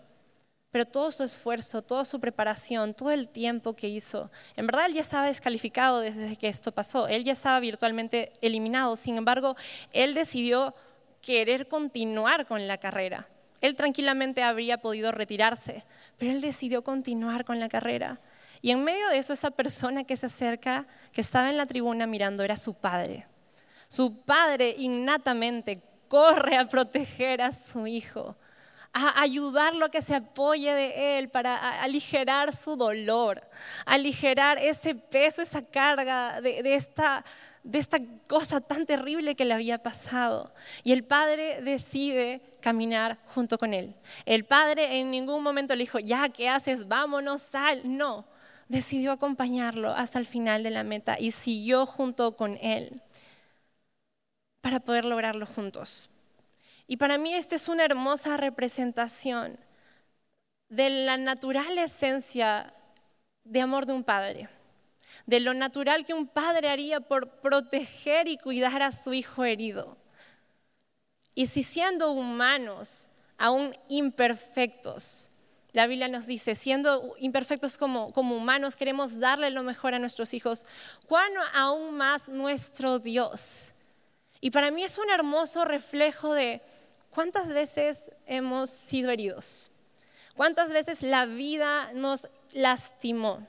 Pero 0.70 0.84
todo 0.84 1.10
su 1.10 1.22
esfuerzo, 1.22 1.80
toda 1.80 2.04
su 2.04 2.20
preparación, 2.20 2.92
todo 2.92 3.10
el 3.10 3.28
tiempo 3.28 3.74
que 3.74 3.88
hizo, 3.88 4.30
en 4.56 4.66
verdad 4.66 4.86
él 4.86 4.92
ya 4.92 5.00
estaba 5.00 5.26
descalificado 5.26 6.00
desde 6.00 6.36
que 6.36 6.48
esto 6.48 6.70
pasó, 6.70 7.08
él 7.08 7.24
ya 7.24 7.32
estaba 7.32 7.58
virtualmente 7.60 8.30
eliminado, 8.42 8.96
sin 8.96 9.16
embargo, 9.16 9.56
él 9.92 10.12
decidió 10.12 10.74
querer 11.22 11.66
continuar 11.66 12.46
con 12.46 12.66
la 12.66 12.76
carrera. 12.76 13.26
Él 13.62 13.74
tranquilamente 13.74 14.42
habría 14.42 14.78
podido 14.78 15.12
retirarse, 15.12 15.84
pero 16.18 16.32
él 16.32 16.40
decidió 16.40 16.84
continuar 16.84 17.44
con 17.44 17.58
la 17.58 17.68
carrera. 17.68 18.20
Y 18.66 18.72
en 18.72 18.82
medio 18.82 19.08
de 19.10 19.18
eso, 19.18 19.32
esa 19.32 19.52
persona 19.52 20.02
que 20.02 20.16
se 20.16 20.26
acerca, 20.26 20.88
que 21.12 21.20
estaba 21.20 21.50
en 21.50 21.56
la 21.56 21.66
tribuna 21.66 22.04
mirando, 22.04 22.42
era 22.42 22.56
su 22.56 22.74
padre. 22.74 23.24
Su 23.86 24.22
padre 24.22 24.74
innatamente 24.76 25.80
corre 26.08 26.56
a 26.56 26.68
proteger 26.68 27.42
a 27.42 27.52
su 27.52 27.86
hijo 27.86 28.36
a 28.92 29.20
ayudarlo 29.20 29.86
a 29.86 29.90
que 29.90 30.02
se 30.02 30.16
apoye 30.16 30.74
de 30.74 31.18
Él 31.18 31.28
para 31.28 31.80
aligerar 31.82 32.56
su 32.56 32.76
dolor, 32.76 33.40
aligerar 33.84 34.58
ese 34.58 34.96
peso, 34.96 35.42
esa 35.42 35.62
carga 35.62 36.40
de, 36.40 36.74
esta, 36.74 37.22
de 37.62 37.78
esta 37.78 37.98
cosa 38.26 38.60
tan 38.60 38.84
terrible 38.84 39.36
que 39.36 39.44
le 39.44 39.54
había 39.54 39.78
pasado. 39.78 40.52
Y 40.82 40.92
el 40.92 41.04
padre 41.04 41.60
decide 41.62 42.40
caminar 42.60 43.18
junto 43.26 43.58
con 43.58 43.74
Él. 43.74 43.94
El 44.24 44.44
padre 44.44 44.98
en 44.98 45.10
ningún 45.10 45.42
momento 45.42 45.76
le 45.76 45.84
dijo, 45.84 45.98
ya, 46.00 46.30
¿qué 46.30 46.48
haces? 46.48 46.88
Vámonos, 46.88 47.42
sal. 47.42 47.82
No, 47.84 48.26
decidió 48.68 49.12
acompañarlo 49.12 49.92
hasta 49.92 50.18
el 50.18 50.26
final 50.26 50.62
de 50.62 50.70
la 50.70 50.84
meta 50.84 51.16
y 51.18 51.30
siguió 51.30 51.86
junto 51.86 52.36
con 52.36 52.56
Él 52.60 53.02
para 54.60 54.80
poder 54.80 55.04
lograrlo 55.04 55.46
juntos. 55.46 56.10
Y 56.86 56.96
para 56.96 57.18
mí 57.18 57.34
esta 57.34 57.54
es 57.56 57.68
una 57.68 57.84
hermosa 57.84 58.36
representación 58.36 59.58
de 60.68 60.90
la 60.90 61.16
natural 61.16 61.78
esencia 61.78 62.72
de 63.44 63.60
amor 63.60 63.86
de 63.86 63.92
un 63.92 64.04
padre, 64.04 64.48
de 65.26 65.40
lo 65.40 65.54
natural 65.54 66.04
que 66.04 66.14
un 66.14 66.26
padre 66.26 66.68
haría 66.68 67.00
por 67.00 67.40
proteger 67.40 68.28
y 68.28 68.38
cuidar 68.38 68.82
a 68.82 68.92
su 68.92 69.12
hijo 69.14 69.44
herido. 69.44 69.96
Y 71.34 71.46
si 71.46 71.62
siendo 71.62 72.10
humanos, 72.12 73.10
aún 73.38 73.76
imperfectos, 73.88 75.30
la 75.76 75.86
Biblia 75.86 76.08
nos 76.08 76.26
dice, 76.26 76.54
siendo 76.54 77.14
imperfectos 77.18 77.76
como, 77.76 78.08
humanos, 78.08 78.76
queremos 78.76 79.20
darle 79.20 79.50
lo 79.50 79.62
mejor 79.62 79.92
a 79.92 79.98
nuestros 79.98 80.32
hijos, 80.32 80.64
¿cuán 81.06 81.30
aún 81.54 81.94
más 81.94 82.30
nuestro 82.30 82.98
Dios? 82.98 83.74
Y 84.40 84.50
para 84.52 84.70
mí 84.70 84.84
es 84.84 84.96
un 84.96 85.10
hermoso 85.10 85.66
reflejo 85.66 86.32
de 86.32 86.62
¿Cuántas 87.10 87.52
veces 87.52 88.10
hemos 88.26 88.70
sido 88.70 89.10
heridos? 89.10 89.70
¿Cuántas 90.34 90.70
veces 90.70 91.02
la 91.02 91.24
vida 91.24 91.90
nos 91.94 92.28
lastimó? 92.52 93.46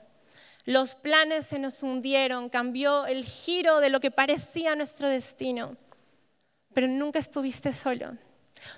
Los 0.64 0.94
planes 0.94 1.46
se 1.46 1.58
nos 1.58 1.82
hundieron, 1.82 2.48
cambió 2.50 3.06
el 3.06 3.24
giro 3.24 3.80
de 3.80 3.90
lo 3.90 4.00
que 4.00 4.10
parecía 4.10 4.74
nuestro 4.74 5.08
destino, 5.08 5.76
pero 6.74 6.88
nunca 6.88 7.18
estuviste 7.18 7.72
solo. 7.72 8.16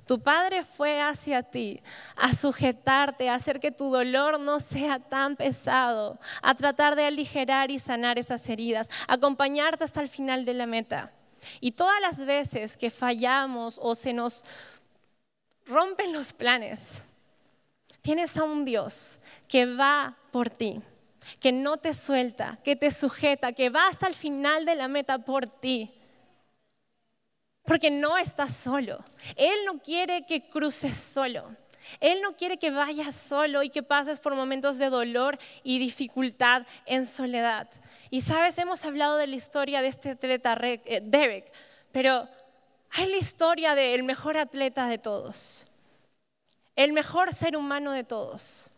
Tu 0.06 0.20
Padre 0.20 0.64
fue 0.64 1.00
hacia 1.00 1.42
ti 1.42 1.82
a 2.16 2.34
sujetarte, 2.34 3.28
a 3.28 3.34
hacer 3.34 3.60
que 3.60 3.70
tu 3.70 3.90
dolor 3.90 4.40
no 4.40 4.60
sea 4.60 4.98
tan 4.98 5.36
pesado, 5.36 6.18
a 6.42 6.54
tratar 6.54 6.96
de 6.96 7.06
aligerar 7.06 7.70
y 7.70 7.78
sanar 7.78 8.18
esas 8.18 8.48
heridas, 8.48 8.88
acompañarte 9.08 9.84
hasta 9.84 10.00
el 10.00 10.08
final 10.08 10.44
de 10.44 10.54
la 10.54 10.66
meta. 10.66 11.12
Y 11.60 11.72
todas 11.72 12.00
las 12.00 12.24
veces 12.24 12.76
que 12.76 12.90
fallamos 12.90 13.78
o 13.82 13.94
se 13.94 14.12
nos 14.12 14.44
rompen 15.66 16.12
los 16.12 16.32
planes. 16.32 17.04
Tienes 18.02 18.36
a 18.36 18.44
un 18.44 18.64
Dios 18.64 19.20
que 19.48 19.66
va 19.66 20.16
por 20.32 20.50
ti, 20.50 20.80
que 21.38 21.52
no 21.52 21.76
te 21.76 21.94
suelta, 21.94 22.58
que 22.64 22.76
te 22.76 22.90
sujeta, 22.90 23.52
que 23.52 23.70
va 23.70 23.88
hasta 23.88 24.06
el 24.06 24.14
final 24.14 24.64
de 24.64 24.74
la 24.74 24.88
meta 24.88 25.18
por 25.18 25.46
ti. 25.46 25.90
Porque 27.70 27.88
no 27.88 28.18
estás 28.18 28.56
solo. 28.56 28.98
Él 29.36 29.56
no 29.64 29.78
quiere 29.78 30.26
que 30.26 30.48
cruces 30.48 30.96
solo. 30.96 31.54
Él 32.00 32.20
no 32.20 32.36
quiere 32.36 32.58
que 32.58 32.72
vayas 32.72 33.14
solo 33.14 33.62
y 33.62 33.70
que 33.70 33.84
pases 33.84 34.18
por 34.18 34.34
momentos 34.34 34.76
de 34.76 34.90
dolor 34.90 35.38
y 35.62 35.78
dificultad 35.78 36.66
en 36.84 37.06
soledad. 37.06 37.68
Y 38.10 38.22
sabes, 38.22 38.58
hemos 38.58 38.84
hablado 38.84 39.18
de 39.18 39.28
la 39.28 39.36
historia 39.36 39.82
de 39.82 39.86
este 39.86 40.10
atleta 40.10 40.58
eh, 40.60 41.00
Derek, 41.00 41.52
pero 41.92 42.28
hay 42.90 43.08
la 43.08 43.18
historia 43.18 43.76
del 43.76 44.02
mejor 44.02 44.36
atleta 44.36 44.88
de 44.88 44.98
todos, 44.98 45.68
el 46.74 46.92
mejor 46.92 47.32
ser 47.32 47.56
humano 47.56 47.92
de 47.92 48.02
todos, 48.02 48.72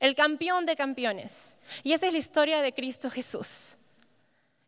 el 0.00 0.16
campeón 0.16 0.66
de 0.66 0.74
campeones. 0.74 1.58
Y 1.84 1.92
esa 1.92 2.08
es 2.08 2.12
la 2.12 2.18
historia 2.18 2.60
de 2.60 2.72
Cristo 2.72 3.08
Jesús. 3.08 3.78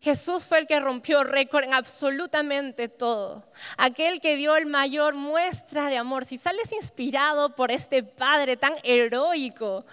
Jesús 0.01 0.47
fue 0.47 0.59
el 0.59 0.67
que 0.67 0.79
rompió 0.79 1.25
récord 1.25 1.65
en 1.65 1.75
absolutamente 1.75 2.89
todo. 2.89 3.45
Aquel 3.77 4.21
que 4.21 4.37
dio 4.37 4.55
el 4.57 4.67
mayor 4.67 5.15
muestra 5.15 5.89
de 5.89 5.97
amor. 5.97 6.25
Si 6.25 6.39
sales 6.39 6.73
inspirado 6.73 7.55
por 7.57 7.73
este 7.73 8.05
Padre 8.05 8.57
tan 8.57 8.75
heroico 8.85 9.85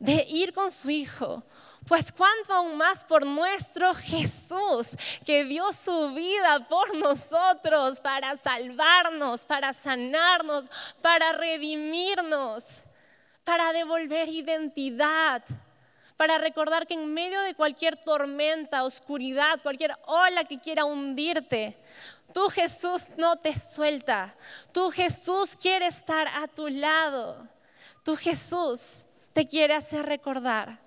de 0.00 0.26
ir 0.28 0.52
con 0.52 0.72
su 0.72 0.90
Hijo, 0.90 1.44
pues 1.86 2.12
cuánto 2.12 2.52
aún 2.52 2.76
más 2.76 3.04
por 3.04 3.24
nuestro 3.24 3.94
Jesús, 3.94 4.96
que 5.24 5.44
dio 5.44 5.72
su 5.72 6.12
vida 6.12 6.66
por 6.68 6.96
nosotros 6.96 8.00
para 8.00 8.36
salvarnos, 8.36 9.46
para 9.46 9.72
sanarnos, 9.72 10.70
para 11.00 11.32
redimirnos, 11.32 12.82
para 13.44 13.72
devolver 13.72 14.28
identidad, 14.28 15.42
para 16.16 16.38
recordar 16.38 16.86
que 16.86 16.94
en 16.94 17.12
medio 17.12 17.40
de 17.42 17.54
cualquier 17.54 17.96
tormenta, 17.96 18.84
oscuridad, 18.84 19.60
cualquier 19.62 19.92
ola 20.06 20.44
que 20.44 20.58
quiera 20.60 20.84
hundirte, 20.84 21.78
tu 22.32 22.48
Jesús 22.48 23.08
no 23.16 23.36
te 23.36 23.58
suelta. 23.58 24.34
Tu 24.72 24.90
Jesús 24.90 25.56
quiere 25.60 25.86
estar 25.86 26.28
a 26.28 26.48
tu 26.48 26.68
lado. 26.68 27.48
Tu 28.04 28.16
Jesús 28.16 29.06
te 29.32 29.46
quiere 29.46 29.74
hacer 29.74 30.06
recordar 30.06 30.82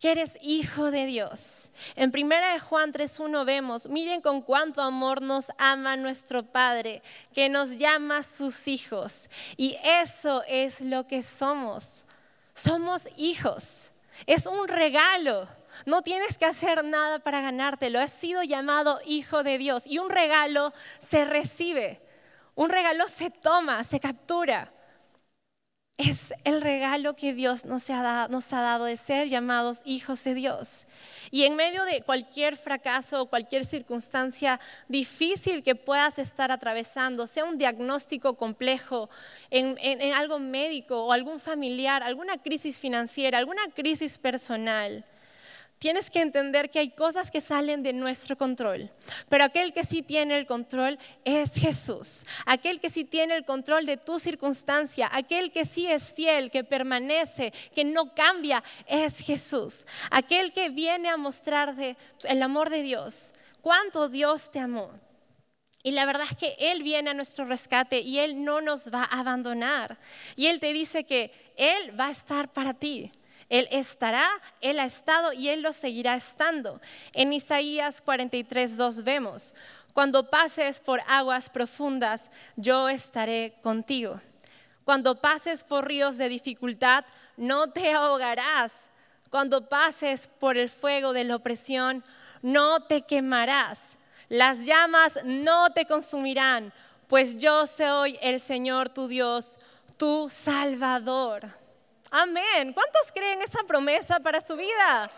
que 0.00 0.10
eres 0.10 0.38
hijo 0.40 0.90
de 0.90 1.04
Dios. 1.04 1.72
En 1.94 2.10
1 2.10 2.60
Juan 2.60 2.92
3.1 2.92 3.44
vemos, 3.44 3.86
miren 3.88 4.22
con 4.22 4.40
cuánto 4.40 4.80
amor 4.80 5.20
nos 5.20 5.52
ama 5.58 5.96
nuestro 5.98 6.42
Padre, 6.42 7.02
que 7.34 7.50
nos 7.50 7.76
llama 7.76 8.22
sus 8.22 8.66
hijos. 8.66 9.28
Y 9.58 9.76
eso 9.84 10.42
es 10.48 10.80
lo 10.80 11.06
que 11.06 11.22
somos. 11.22 12.06
Somos 12.54 13.08
hijos. 13.18 13.89
Es 14.26 14.46
un 14.46 14.68
regalo. 14.68 15.48
No 15.86 16.02
tienes 16.02 16.38
que 16.38 16.46
hacer 16.46 16.84
nada 16.84 17.20
para 17.20 17.40
ganártelo. 17.40 18.00
Has 18.00 18.12
sido 18.12 18.42
llamado 18.42 19.00
hijo 19.06 19.42
de 19.42 19.58
Dios. 19.58 19.86
Y 19.86 19.98
un 19.98 20.10
regalo 20.10 20.72
se 20.98 21.24
recibe. 21.24 22.00
Un 22.54 22.70
regalo 22.70 23.08
se 23.08 23.30
toma, 23.30 23.84
se 23.84 24.00
captura 24.00 24.72
es 26.00 26.32
el 26.44 26.62
regalo 26.62 27.14
que 27.14 27.34
Dios 27.34 27.64
nos 27.64 27.90
ha, 27.90 28.02
dado, 28.02 28.28
nos 28.28 28.52
ha 28.52 28.60
dado 28.60 28.86
de 28.86 28.96
ser 28.96 29.28
llamados 29.28 29.80
hijos 29.84 30.24
de 30.24 30.34
Dios. 30.34 30.86
Y 31.30 31.44
en 31.44 31.56
medio 31.56 31.84
de 31.84 32.02
cualquier 32.02 32.56
fracaso 32.56 33.22
o 33.22 33.26
cualquier 33.26 33.64
circunstancia 33.64 34.58
difícil 34.88 35.62
que 35.62 35.74
puedas 35.74 36.18
estar 36.18 36.50
atravesando, 36.50 37.26
sea 37.26 37.44
un 37.44 37.58
diagnóstico 37.58 38.34
complejo 38.34 39.10
en, 39.50 39.76
en 39.80 40.12
algo 40.14 40.38
médico 40.38 41.04
o 41.04 41.12
algún 41.12 41.38
familiar, 41.38 42.02
alguna 42.02 42.38
crisis 42.38 42.78
financiera, 42.78 43.38
alguna 43.38 43.62
crisis 43.74 44.16
personal, 44.16 45.04
tienes 45.80 46.10
que 46.10 46.20
entender 46.20 46.70
que 46.70 46.78
hay 46.78 46.90
cosas 46.90 47.32
que 47.32 47.40
salen 47.40 47.82
de 47.82 47.92
nuestro 47.92 48.38
control, 48.38 48.92
pero 49.28 49.42
aquel 49.42 49.72
que 49.72 49.84
sí 49.84 50.02
tiene 50.02 50.38
el 50.38 50.46
control 50.46 50.96
es 51.24 51.54
Jesús, 51.54 52.24
aquel 52.46 52.78
que 52.78 52.90
sí 52.90 53.04
tiene 53.04 53.34
el 53.34 53.44
control 53.44 53.86
de 53.86 53.96
tu 53.96 54.20
circunstancia, 54.20 55.10
aquel 55.12 55.50
que 55.50 55.64
sí 55.64 55.88
es 55.88 56.14
fiel, 56.14 56.52
que 56.52 56.62
permanece, 56.62 57.52
que 57.74 57.82
no 57.82 58.14
cambia, 58.14 58.62
es 58.86 59.18
Jesús, 59.18 59.84
aquel 60.12 60.52
que 60.52 60.68
viene 60.68 61.08
a 61.08 61.16
mostrarte 61.16 61.96
el 62.28 62.42
amor 62.42 62.70
de 62.70 62.84
Dios 62.84 63.34
cuánto 63.60 64.08
Dios 64.08 64.50
te 64.50 64.58
amó. 64.58 64.90
Y 65.82 65.92
la 65.92 66.04
verdad 66.04 66.26
es 66.30 66.36
que 66.36 66.56
Él 66.58 66.82
viene 66.82 67.10
a 67.10 67.14
nuestro 67.14 67.46
rescate 67.46 68.00
y 68.00 68.18
Él 68.18 68.44
no 68.44 68.60
nos 68.60 68.92
va 68.92 69.04
a 69.04 69.20
abandonar. 69.20 69.98
Y 70.36 70.46
Él 70.46 70.60
te 70.60 70.72
dice 70.72 71.04
que 71.04 71.32
Él 71.56 71.98
va 71.98 72.08
a 72.08 72.10
estar 72.10 72.52
para 72.52 72.74
ti. 72.74 73.10
Él 73.50 73.68
estará, 73.70 74.26
Él 74.62 74.78
ha 74.78 74.86
estado 74.86 75.34
y 75.34 75.50
Él 75.50 75.60
lo 75.60 75.74
seguirá 75.74 76.16
estando. 76.16 76.80
En 77.12 77.34
Isaías 77.34 78.00
43, 78.00 78.78
2 78.78 79.04
vemos, 79.04 79.54
cuando 79.92 80.30
pases 80.30 80.80
por 80.80 81.02
aguas 81.06 81.50
profundas, 81.50 82.30
yo 82.56 82.88
estaré 82.88 83.54
contigo. 83.62 84.18
Cuando 84.84 85.20
pases 85.20 85.62
por 85.62 85.86
ríos 85.86 86.16
de 86.16 86.30
dificultad, 86.30 87.04
no 87.36 87.70
te 87.70 87.92
ahogarás. 87.92 88.88
Cuando 89.28 89.68
pases 89.68 90.28
por 90.38 90.56
el 90.56 90.70
fuego 90.70 91.12
de 91.12 91.24
la 91.24 91.36
opresión, 91.36 92.02
no 92.40 92.80
te 92.80 93.02
quemarás 93.02 93.98
las 94.30 94.64
llamas 94.64 95.18
no 95.24 95.70
te 95.70 95.86
consumirán, 95.86 96.72
pues 97.08 97.36
yo 97.36 97.66
soy 97.66 98.16
el 98.22 98.38
Señor 98.38 98.88
tu 98.88 99.08
Dios, 99.08 99.58
tu 99.96 100.30
Salvador. 100.30 101.48
Amén. 102.10 102.72
¿Cuántos 102.72 103.12
creen 103.12 103.40
esa 103.42 103.62
promesa 103.62 104.18
para 104.20 104.40
su 104.40 104.56
vida? 104.56 105.10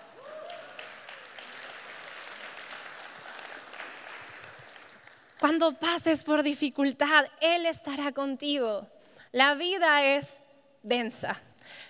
Cuando 5.41 5.73
pases 5.73 6.23
por 6.23 6.43
dificultad, 6.43 7.27
Él 7.41 7.67
estará 7.67 8.13
contigo. 8.13 8.89
La 9.33 9.55
vida 9.55 10.05
es 10.05 10.43
densa, 10.83 11.43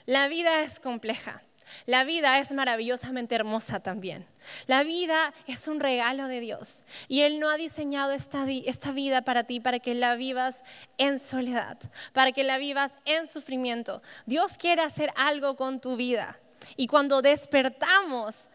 la 0.07 0.29
vida 0.29 0.63
es 0.63 0.81
compleja. 0.81 1.43
La 1.87 2.05
vida 2.05 2.39
es 2.39 2.53
maravillosamente 2.53 3.35
hermosa 3.35 3.81
también. 3.81 4.27
La 4.67 4.83
vida 4.83 5.33
es 5.47 5.69
un 5.69 5.81
regalo 5.81 6.29
de 6.29 6.41
Dios 6.41 6.85
y 7.09 7.23
Él 7.23 7.41
no 7.41 7.49
ha 7.51 7.57
diseñado 7.57 8.13
esta, 8.13 8.45
vida 8.93 9.23
para 9.23 9.45
ti 9.45 9.61
para 9.61 9.79
que 9.79 9.95
la 9.95 10.17
vivas 10.17 10.65
en 10.99 11.19
soledad, 11.19 11.79
para 12.13 12.33
que 12.33 12.45
la 12.45 12.59
vivas 12.59 12.93
en 13.05 13.27
sufrimiento. 13.27 14.03
Dios 14.27 14.59
quiere 14.59 14.83
hacer 14.83 15.11
algo 15.17 15.57
con 15.57 15.81
tu 15.81 15.97
vida 15.97 16.39
y 16.77 16.87
cuando 16.87 17.23
despertamos 17.23 18.49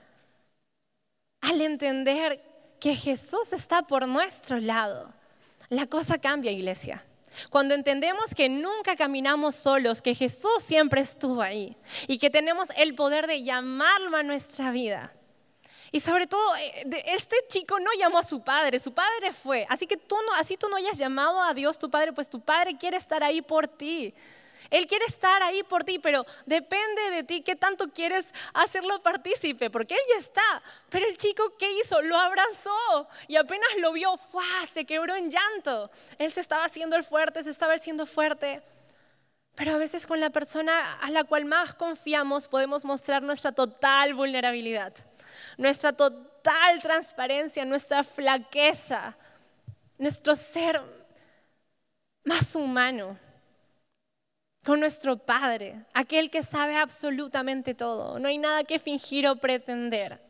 al 1.42 1.62
entender 1.62 2.42
que 2.80 2.96
Jesús 2.96 3.54
está 3.54 3.84
por 3.84 4.08
nuestro 4.08 4.60
lado, 4.60 5.14
la 5.70 5.88
cosa 5.88 6.18
cambia, 6.20 6.52
iglesia. 6.52 7.04
Cuando 7.50 7.76
entendemos 7.76 8.34
que 8.36 8.50
nunca 8.50 8.96
caminamos 8.96 9.56
solos, 9.56 10.02
que 10.02 10.16
Jesús 10.16 10.62
siempre 10.62 11.02
estuvo 11.02 11.42
ahí 11.42 11.76
y 12.08 12.18
que 12.18 12.30
tenemos 12.30 12.70
el 12.78 12.96
poder 12.96 13.28
de 13.28 13.44
llamarlo 13.44 14.18
a 14.18 14.24
nuestra 14.24 14.72
vida. 14.72 15.12
Y 15.92 16.00
sobre 16.00 16.28
todo, 16.28 16.56
eh, 16.58 17.04
este 17.08 17.36
chico 17.48 17.80
no 17.80 17.92
llamó 17.98 18.20
a 18.20 18.24
su 18.24 18.42
padre, 18.42 18.80
su 18.80 18.94
padre 18.94 19.32
fue. 19.32 19.66
Así 19.70 19.88
que 19.88 19.98
tú 19.98 20.16
no, 20.26 20.34
así 20.34 20.58
tú 20.58 20.68
no 20.68 20.76
hayas 20.76 20.98
llamado 20.98 21.42
a 21.42 21.54
Dios 21.54 21.80
tu 21.80 21.90
padre, 21.90 22.14
pues 22.14 22.30
tu 22.30 22.42
padre 22.42 22.78
quiere 22.78 22.98
estar 22.98 23.24
ahí 23.24 23.42
por 23.42 23.68
ti. 23.68 24.14
Él 24.70 24.88
quiere 24.88 25.06
estar 25.06 25.42
ahí 25.44 25.64
por 25.64 25.84
ti, 25.84 26.00
pero 26.00 26.26
depende 26.46 27.12
de 27.12 27.24
ti 27.24 27.42
qué 27.42 27.56
tanto 27.56 27.90
quieres 27.90 28.34
hacerlo 28.54 29.02
partícipe, 29.02 29.70
porque 29.70 29.96
Él 29.96 30.02
ya 30.14 30.20
está. 30.20 30.64
Pero 30.90 31.08
el 31.08 31.18
chico, 31.18 31.54
¿qué 31.58 31.72
hizo? 31.80 32.02
Lo 32.02 32.18
abrazó 32.18 33.08
y 33.28 33.36
apenas 33.36 33.70
lo 33.80 33.94
vio, 33.94 34.18
¡fua! 34.18 34.44
se 34.72 34.86
quebró 34.86 35.16
en 35.16 35.32
llanto. 35.32 35.90
Él 36.18 36.32
se 36.32 36.42
estaba 36.42 36.66
haciendo 36.66 36.96
el 36.96 37.04
fuerte, 37.04 37.44
se 37.44 37.50
estaba 37.50 37.74
haciendo 37.74 38.06
fuerte. 38.06 38.62
Pero 39.56 39.72
a 39.72 39.78
veces 39.78 40.06
con 40.06 40.20
la 40.20 40.30
persona 40.30 41.00
a 41.02 41.10
la 41.10 41.24
cual 41.24 41.46
más 41.46 41.74
confiamos 41.74 42.48
podemos 42.48 42.86
mostrar 42.86 43.24
nuestra 43.24 43.52
total 43.52 44.14
vulnerabilidad, 44.14 44.94
nuestra 45.58 45.94
total 45.94 46.82
transparencia, 46.82 47.66
nuestra 47.66 48.04
flaqueza, 48.04 49.18
nuestro 49.98 50.36
ser 50.36 50.80
más 52.24 52.54
humano 52.54 53.18
con 54.68 54.82
nuestro 54.82 55.16
Padre, 55.16 55.86
aquel 55.94 56.30
que 56.30 56.44
sabe 56.44 56.76
absolutamente 56.76 57.74
todo. 57.74 58.20
No 58.20 58.28
hay 58.28 58.38
nada 58.38 58.66
que 58.66 58.80
fingir 58.80 59.26
o 59.26 59.38
pretender. 59.38 60.22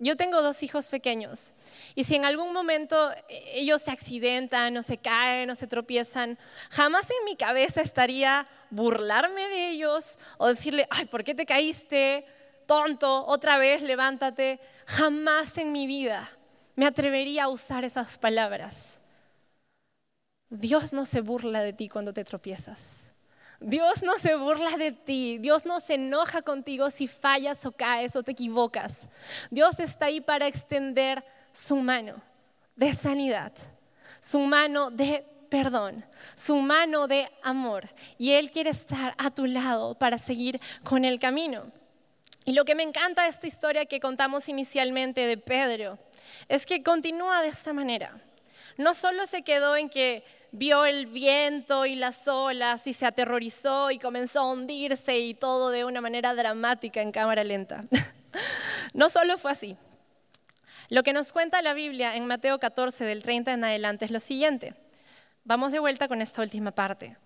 Yo 0.00 0.16
tengo 0.16 0.42
dos 0.42 0.64
hijos 0.64 0.88
pequeños 0.88 1.54
y 1.94 2.02
si 2.02 2.16
en 2.16 2.24
algún 2.24 2.52
momento 2.52 2.96
ellos 3.28 3.82
se 3.82 3.92
accidentan 3.92 4.76
o 4.76 4.82
se 4.82 4.98
caen 4.98 5.48
o 5.48 5.54
se 5.54 5.68
tropiezan, 5.68 6.40
jamás 6.70 7.08
en 7.08 7.24
mi 7.24 7.36
cabeza 7.36 7.82
estaría 7.82 8.48
burlarme 8.70 9.46
de 9.46 9.70
ellos 9.70 10.18
o 10.38 10.48
decirle, 10.48 10.88
ay, 10.90 11.04
¿por 11.04 11.22
qué 11.22 11.32
te 11.32 11.46
caíste? 11.46 12.26
Tonto, 12.66 13.24
otra 13.26 13.58
vez 13.58 13.82
levántate. 13.82 14.58
Jamás 14.86 15.56
en 15.56 15.70
mi 15.70 15.86
vida 15.86 16.28
me 16.74 16.86
atrevería 16.86 17.44
a 17.44 17.48
usar 17.48 17.84
esas 17.84 18.18
palabras. 18.18 19.02
Dios 20.50 20.92
no 20.92 21.06
se 21.06 21.20
burla 21.20 21.62
de 21.62 21.72
ti 21.72 21.88
cuando 21.88 22.12
te 22.12 22.24
tropiezas. 22.24 23.11
Dios 23.64 24.02
no 24.02 24.18
se 24.18 24.34
burla 24.34 24.76
de 24.76 24.92
ti, 24.92 25.38
Dios 25.38 25.64
no 25.64 25.80
se 25.80 25.94
enoja 25.94 26.42
contigo 26.42 26.90
si 26.90 27.06
fallas 27.06 27.64
o 27.66 27.72
caes 27.72 28.16
o 28.16 28.22
te 28.22 28.32
equivocas. 28.32 29.08
Dios 29.50 29.78
está 29.80 30.06
ahí 30.06 30.20
para 30.20 30.46
extender 30.46 31.24
su 31.52 31.76
mano 31.76 32.22
de 32.76 32.94
sanidad, 32.94 33.52
su 34.20 34.40
mano 34.40 34.90
de 34.90 35.24
perdón, 35.48 36.04
su 36.34 36.56
mano 36.56 37.06
de 37.06 37.30
amor. 37.42 37.86
Y 38.16 38.32
Él 38.32 38.50
quiere 38.50 38.70
estar 38.70 39.14
a 39.18 39.30
tu 39.30 39.44
lado 39.44 39.94
para 39.94 40.16
seguir 40.16 40.58
con 40.82 41.04
el 41.04 41.20
camino. 41.20 41.70
Y 42.44 42.54
lo 42.54 42.64
que 42.64 42.74
me 42.74 42.82
encanta 42.82 43.24
de 43.24 43.28
esta 43.28 43.46
historia 43.46 43.84
que 43.84 44.00
contamos 44.00 44.48
inicialmente 44.48 45.26
de 45.26 45.36
Pedro 45.36 45.98
es 46.48 46.64
que 46.64 46.82
continúa 46.82 47.42
de 47.42 47.48
esta 47.48 47.74
manera. 47.74 48.18
No 48.78 48.94
solo 48.94 49.26
se 49.26 49.42
quedó 49.42 49.76
en 49.76 49.90
que 49.90 50.24
vio 50.52 50.84
el 50.84 51.06
viento 51.06 51.86
y 51.86 51.96
las 51.96 52.28
olas 52.28 52.86
y 52.86 52.92
se 52.92 53.06
aterrorizó 53.06 53.90
y 53.90 53.98
comenzó 53.98 54.40
a 54.40 54.52
hundirse 54.52 55.18
y 55.18 55.34
todo 55.34 55.70
de 55.70 55.84
una 55.84 56.00
manera 56.00 56.34
dramática 56.34 57.00
en 57.00 57.10
cámara 57.10 57.42
lenta. 57.42 57.82
no 58.94 59.08
solo 59.08 59.38
fue 59.38 59.50
así. 59.50 59.76
Lo 60.90 61.02
que 61.02 61.14
nos 61.14 61.32
cuenta 61.32 61.62
la 61.62 61.72
Biblia 61.72 62.16
en 62.16 62.26
Mateo 62.26 62.58
14 62.58 63.04
del 63.04 63.22
30 63.22 63.54
en 63.54 63.64
adelante 63.64 64.04
es 64.04 64.10
lo 64.10 64.20
siguiente. 64.20 64.74
Vamos 65.44 65.72
de 65.72 65.78
vuelta 65.78 66.06
con 66.06 66.20
esta 66.20 66.42
última 66.42 66.70
parte. 66.70 67.16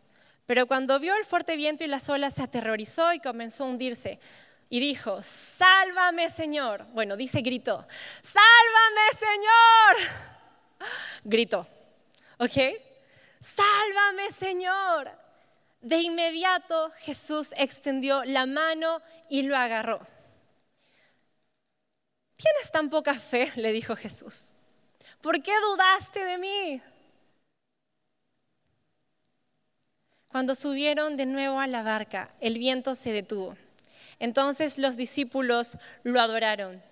Pero 0.47 0.69
cuando 0.69 1.01
vio 1.01 1.17
el 1.17 1.25
fuerte 1.25 1.57
viento 1.57 1.83
y 1.83 1.89
las 1.89 2.09
olas 2.09 2.35
se 2.35 2.43
aterrorizó 2.43 3.13
y 3.13 3.19
comenzó 3.19 3.65
a 3.65 3.67
hundirse 3.67 4.21
y 4.71 4.79
dijo, 4.79 5.21
sálvame 5.23 6.31
Señor. 6.31 6.87
Bueno, 6.93 7.17
dice, 7.17 7.41
gritó, 7.41 7.85
sálvame 8.23 9.19
Señor. 9.19 10.13
Gritó, 11.25 11.67
¿ok? 12.39 12.57
Sálvame 13.47 14.33
Señor. 14.33 15.11
De 15.81 15.99
inmediato 15.99 16.91
Jesús 16.99 17.55
extendió 17.57 18.25
la 18.25 18.47
mano 18.47 19.01
y 19.29 19.43
lo 19.43 19.57
agarró. 19.57 20.01
¿Tienes 22.37 22.73
tan 22.73 22.91
poca 22.91 23.15
fe? 23.15 23.53
le 23.57 23.73
dijo 23.73 23.95
Jesús. 23.95 24.53
¿Por 25.21 25.43
qué 25.43 25.53
dudaste 25.61 26.25
de 26.25 26.39
mí? 26.39 26.83
Cuando 30.29 30.55
subieron 30.55 31.17
de 31.17 31.25
nuevo 31.25 31.61
a 31.61 31.67
la 31.67 31.83
barca, 31.83 32.35
el 32.41 32.59
viento 32.59 32.95
se 32.95 33.13
detuvo. 33.13 33.57
Entonces 34.19 34.77
los 34.77 34.97
discípulos 34.97 35.79
lo 36.03 36.21
adoraron. 36.21 36.83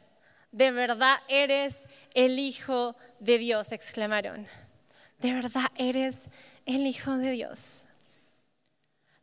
De 0.52 0.70
verdad 0.70 1.18
eres 1.28 1.86
el 2.14 2.38
Hijo 2.38 2.96
de 3.18 3.38
Dios, 3.38 3.72
exclamaron 3.72 4.46
de 5.18 5.32
verdad 5.32 5.66
eres 5.76 6.30
el 6.66 6.86
Hijo 6.86 7.16
de 7.16 7.30
Dios. 7.30 7.86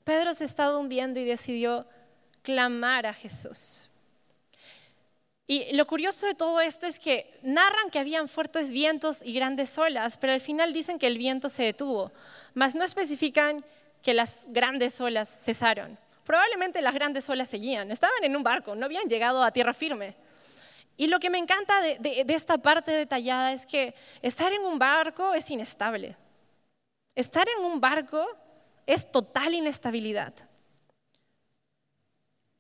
Pedro 0.03 0.33
se 0.33 0.45
estaba 0.45 0.77
hundiendo 0.77 1.19
y 1.19 1.25
decidió 1.25 1.87
clamar 2.41 3.05
a 3.05 3.13
Jesús. 3.13 3.87
Y 5.47 5.73
lo 5.73 5.85
curioso 5.85 6.25
de 6.27 6.33
todo 6.33 6.61
esto 6.61 6.85
es 6.87 6.97
que 6.97 7.37
narran 7.43 7.89
que 7.91 7.99
habían 7.99 8.29
fuertes 8.29 8.71
vientos 8.71 9.21
y 9.23 9.33
grandes 9.33 9.77
olas, 9.77 10.17
pero 10.17 10.33
al 10.33 10.41
final 10.41 10.71
dicen 10.71 10.97
que 10.97 11.07
el 11.07 11.17
viento 11.17 11.49
se 11.49 11.63
detuvo, 11.63 12.11
mas 12.53 12.73
no 12.73 12.85
especifican 12.85 13.63
que 14.01 14.13
las 14.13 14.47
grandes 14.49 15.01
olas 15.01 15.43
cesaron. 15.43 15.97
Probablemente 16.23 16.81
las 16.81 16.93
grandes 16.93 17.29
olas 17.29 17.49
seguían, 17.49 17.91
estaban 17.91 18.23
en 18.23 18.35
un 18.35 18.43
barco, 18.43 18.75
no 18.75 18.85
habían 18.85 19.09
llegado 19.09 19.43
a 19.43 19.51
tierra 19.51 19.73
firme. 19.73 20.15
Y 21.01 21.07
lo 21.07 21.19
que 21.19 21.31
me 21.31 21.39
encanta 21.39 21.81
de, 21.81 22.25
esta 22.27 22.59
parte 22.59 22.91
detallada 22.91 23.53
es 23.53 23.65
que 23.65 23.95
estar 24.21 24.53
en 24.53 24.61
un 24.61 24.77
barco 24.77 25.33
es 25.33 25.49
inestable. 25.49 26.15
Estar 27.15 27.47
en 27.57 27.65
un 27.65 27.81
barco 27.81 28.23
es 28.85 29.11
total 29.11 29.55
inestabilidad. 29.55 30.31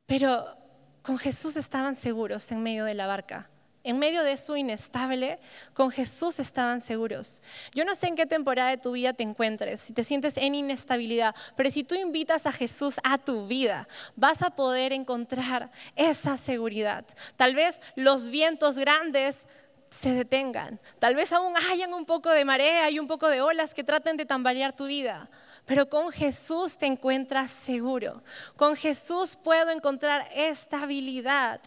Pero 0.07 0.57
con 1.03 1.19
Jesús 1.19 1.55
estaban 1.55 1.95
seguros 1.95 2.51
en 2.51 2.63
medio 2.63 2.85
de 2.85 2.95
la 2.95 3.05
barca. 3.05 3.47
En 3.83 3.97
medio 3.97 4.23
de 4.23 4.37
su 4.37 4.55
inestable, 4.55 5.39
con 5.73 5.89
Jesús 5.89 6.39
estaban 6.39 6.81
seguros. 6.81 7.41
Yo 7.73 7.83
no 7.83 7.95
sé 7.95 8.07
en 8.07 8.15
qué 8.15 8.27
temporada 8.27 8.69
de 8.69 8.77
tu 8.77 8.91
vida 8.91 9.13
te 9.13 9.23
encuentres, 9.23 9.81
si 9.81 9.93
te 9.93 10.03
sientes 10.03 10.37
en 10.37 10.53
inestabilidad, 10.53 11.35
pero 11.55 11.71
si 11.71 11.83
tú 11.83 11.95
invitas 11.95 12.45
a 12.45 12.51
Jesús 12.51 12.99
a 13.03 13.17
tu 13.17 13.47
vida, 13.47 13.87
vas 14.15 14.43
a 14.43 14.51
poder 14.51 14.93
encontrar 14.93 15.71
esa 15.95 16.37
seguridad. 16.37 17.05
Tal 17.37 17.55
vez 17.55 17.81
los 17.95 18.29
vientos 18.29 18.77
grandes 18.77 19.47
se 19.89 20.13
detengan. 20.13 20.79
Tal 20.99 21.15
vez 21.15 21.33
aún 21.33 21.53
hayan 21.69 21.93
un 21.93 22.05
poco 22.05 22.29
de 22.29 22.45
marea 22.45 22.89
y 22.89 22.97
un 22.97 23.07
poco 23.07 23.27
de 23.29 23.41
olas 23.41 23.73
que 23.73 23.83
traten 23.83 24.15
de 24.15 24.25
tambalear 24.25 24.73
tu 24.73 24.85
vida. 24.85 25.29
Pero 25.65 25.89
con 25.89 26.11
Jesús 26.11 26.77
te 26.77 26.85
encuentras 26.85 27.51
seguro. 27.51 28.23
Con 28.55 28.75
Jesús 28.75 29.35
puedo 29.35 29.69
encontrar 29.69 30.25
estabilidad. 30.33 31.61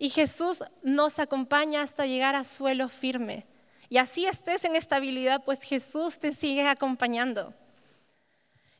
Y 0.00 0.08
Jesús 0.08 0.64
nos 0.82 1.18
acompaña 1.18 1.82
hasta 1.82 2.06
llegar 2.06 2.34
a 2.34 2.44
suelo 2.44 2.88
firme. 2.88 3.46
Y 3.90 3.98
así 3.98 4.24
estés 4.24 4.64
en 4.64 4.74
estabilidad, 4.74 5.44
pues 5.44 5.60
Jesús 5.62 6.18
te 6.18 6.32
sigue 6.32 6.66
acompañando. 6.66 7.52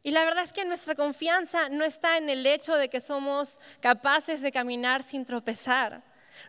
Y 0.03 0.13
la 0.13 0.25
verdad 0.25 0.43
es 0.43 0.55
que 0.55 0.65
nuestra 0.65 0.95
confianza 0.95 1.69
no 1.69 1.85
está 1.85 2.17
en 2.17 2.31
el 2.31 2.47
hecho 2.47 2.75
de 2.75 2.89
que 2.89 3.03
somos 3.03 3.61
capaces 3.81 4.41
de 4.41 4.51
caminar 4.51 5.03
sin 5.03 5.27
tropezar. 5.27 6.03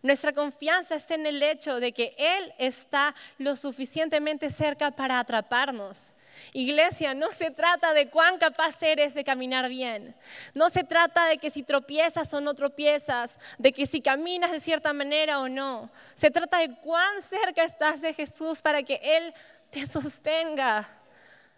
Nuestra 0.04 0.34
confianza 0.34 0.96
está 0.96 1.14
en 1.14 1.28
el 1.28 1.44
hecho 1.44 1.80
de 1.80 1.92
que 1.92 2.16
Él 2.18 2.54
está 2.58 3.14
lo 3.38 3.56
suficientemente 3.56 4.50
cerca 4.50 4.90
para 4.90 5.20
atraparnos. 5.20 6.16
Iglesia, 6.54 7.14
no 7.14 7.32
se 7.32 7.52
trata 7.52 7.94
de 7.94 8.10
cuán 8.10 8.40
capaz 8.40 8.82
eres 8.82 9.14
de 9.14 9.24
caminar 9.24 9.70
bien. 9.70 10.16
No 10.56 10.72
se 10.72 10.84
trata 10.84 11.28
de 11.28 11.38
que 11.38 11.52
si 11.52 11.62
tropiezas 11.62 12.34
o 12.34 12.42
no 12.42 12.56
tropiezas, 12.56 13.38
de 13.60 13.72
que 13.72 13.86
si 13.86 14.02
caminas 14.02 14.52
de 14.52 14.60
cierta 14.60 14.92
manera 14.92 15.40
o 15.40 15.50
no. 15.50 15.92
Se 16.16 16.32
trata 16.32 16.58
de 16.58 16.74
cuán 16.78 17.22
cerca 17.22 17.64
estás 17.64 18.02
de 18.02 18.14
Jesús 18.14 18.62
para 18.62 18.82
que 18.82 19.00
Él 19.04 19.34
te 19.70 19.86
sostenga. 19.86 20.90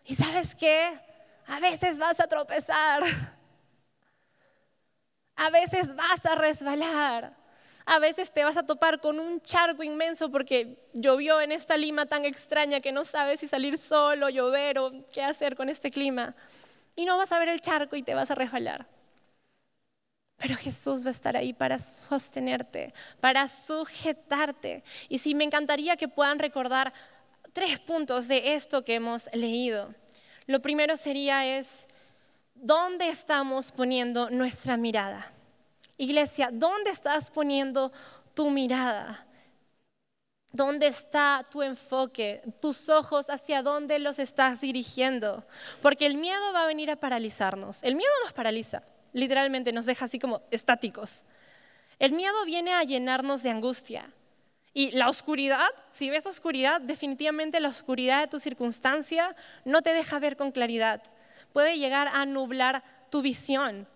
¿Y 0.05 0.15
sabes 0.15 0.53
qué? 0.53 0.99
A 1.47 1.61
veces 1.61 1.97
vas 1.97 2.19
a 2.19 2.27
tropezar. 2.27 3.03
A 5.35 5.49
veces 5.49 5.95
vas 5.95 6.25
a 6.25 6.35
resbalar. 6.35 7.42
A 7.85 7.99
veces 7.99 8.31
te 8.31 8.43
vas 8.43 8.57
a 8.57 8.65
topar 8.65 9.01
con 9.01 9.19
un 9.19 9.41
charco 9.41 9.83
inmenso 9.83 10.31
porque 10.31 10.77
llovió 10.93 11.41
en 11.41 11.51
esta 11.51 11.75
Lima 11.75 12.05
tan 12.05 12.25
extraña 12.25 12.79
que 12.79 12.91
no 12.91 13.03
sabes 13.03 13.41
si 13.41 13.47
salir 13.47 13.77
solo, 13.77 14.29
llover 14.29 14.79
o 14.79 14.91
qué 15.11 15.23
hacer 15.23 15.55
con 15.55 15.69
este 15.69 15.91
clima. 15.91 16.35
Y 16.95 17.05
no 17.05 17.17
vas 17.17 17.31
a 17.31 17.39
ver 17.39 17.49
el 17.49 17.59
charco 17.59 17.95
y 17.95 18.03
te 18.03 18.13
vas 18.13 18.31
a 18.31 18.35
resbalar. 18.35 18.87
Pero 20.37 20.55
Jesús 20.55 21.03
va 21.05 21.09
a 21.09 21.11
estar 21.11 21.37
ahí 21.37 21.53
para 21.53 21.79
sostenerte, 21.79 22.93
para 23.19 23.47
sujetarte. 23.47 24.83
Y 25.09 25.19
sí, 25.19 25.35
me 25.35 25.43
encantaría 25.43 25.95
que 25.95 26.07
puedan 26.07 26.39
recordar 26.39 26.93
tres 27.53 27.79
puntos 27.79 28.27
de 28.27 28.53
esto 28.55 28.83
que 28.83 28.95
hemos 28.95 29.29
leído. 29.33 29.93
Lo 30.45 30.61
primero 30.61 30.97
sería 30.97 31.57
es, 31.57 31.87
¿dónde 32.55 33.09
estamos 33.09 33.71
poniendo 33.71 34.29
nuestra 34.29 34.75
mirada? 34.75 35.31
Iglesia, 35.97 36.49
¿dónde 36.51 36.89
estás 36.89 37.29
poniendo 37.29 37.91
tu 38.33 38.49
mirada? 38.49 39.25
¿Dónde 40.51 40.87
está 40.87 41.43
tu 41.51 41.63
enfoque? 41.63 42.43
¿Tus 42.61 42.89
ojos 42.89 43.29
hacia 43.29 43.63
dónde 43.63 43.97
los 43.97 44.19
estás 44.19 44.61
dirigiendo? 44.61 45.45
Porque 45.81 46.05
el 46.05 46.15
miedo 46.15 46.53
va 46.53 46.63
a 46.63 46.67
venir 46.67 46.91
a 46.91 46.95
paralizarnos. 46.95 47.81
El 47.81 47.95
miedo 47.95 48.11
nos 48.23 48.33
paraliza, 48.33 48.83
literalmente 49.13 49.71
nos 49.71 49.87
deja 49.87 50.05
así 50.05 50.19
como 50.19 50.41
estáticos. 50.51 51.23
El 51.97 52.13
miedo 52.13 52.45
viene 52.45 52.73
a 52.73 52.83
llenarnos 52.83 53.41
de 53.41 53.49
angustia. 53.49 54.13
Y 54.75 54.91
la 54.91 55.09
oscuridad, 55.09 55.69
si 55.91 56.09
ves 56.09 56.25
oscuridad, 56.25 56.81
definitivamente 56.81 57.59
la 57.59 57.69
oscuridad 57.69 58.21
de 58.21 58.27
tu 58.27 58.39
circunstancia 58.39 59.35
no 59.65 59.81
te 59.81 59.93
deja 59.93 60.19
ver 60.19 60.35
con 60.35 60.51
claridad. 60.51 61.01
Puede 61.51 61.77
llegar 61.77 62.09
a 62.09 62.25
nublar 62.25 62.83
tu 63.09 63.21
visión. 63.21 63.87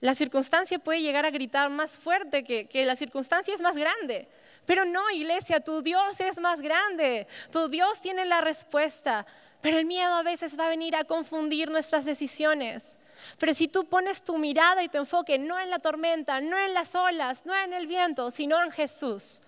La 0.00 0.14
circunstancia 0.14 0.78
puede 0.78 1.02
llegar 1.02 1.26
a 1.26 1.30
gritar 1.30 1.70
más 1.70 1.98
fuerte 1.98 2.42
que, 2.42 2.66
que 2.66 2.86
la 2.86 2.96
circunstancia 2.96 3.54
es 3.54 3.60
más 3.60 3.76
grande. 3.76 4.28
Pero 4.66 4.84
no, 4.84 5.10
iglesia, 5.10 5.60
tu 5.60 5.82
Dios 5.82 6.20
es 6.20 6.38
más 6.38 6.60
grande. 6.60 7.26
Tu 7.50 7.68
Dios 7.68 8.00
tiene 8.00 8.24
la 8.24 8.40
respuesta. 8.40 9.26
Pero 9.60 9.78
el 9.78 9.84
miedo 9.84 10.14
a 10.14 10.22
veces 10.22 10.58
va 10.58 10.66
a 10.66 10.70
venir 10.70 10.96
a 10.96 11.04
confundir 11.04 11.70
nuestras 11.70 12.04
decisiones. 12.04 12.98
Pero 13.38 13.52
si 13.52 13.68
tú 13.68 13.84
pones 13.84 14.22
tu 14.22 14.38
mirada 14.38 14.82
y 14.82 14.88
tu 14.88 14.98
enfoque 14.98 15.38
no 15.38 15.60
en 15.60 15.68
la 15.70 15.80
tormenta, 15.80 16.40
no 16.40 16.58
en 16.58 16.72
las 16.72 16.94
olas, 16.94 17.44
no 17.44 17.54
en 17.54 17.74
el 17.74 17.86
viento, 17.86 18.30
sino 18.30 18.62
en 18.62 18.70
Jesús, 18.70 19.42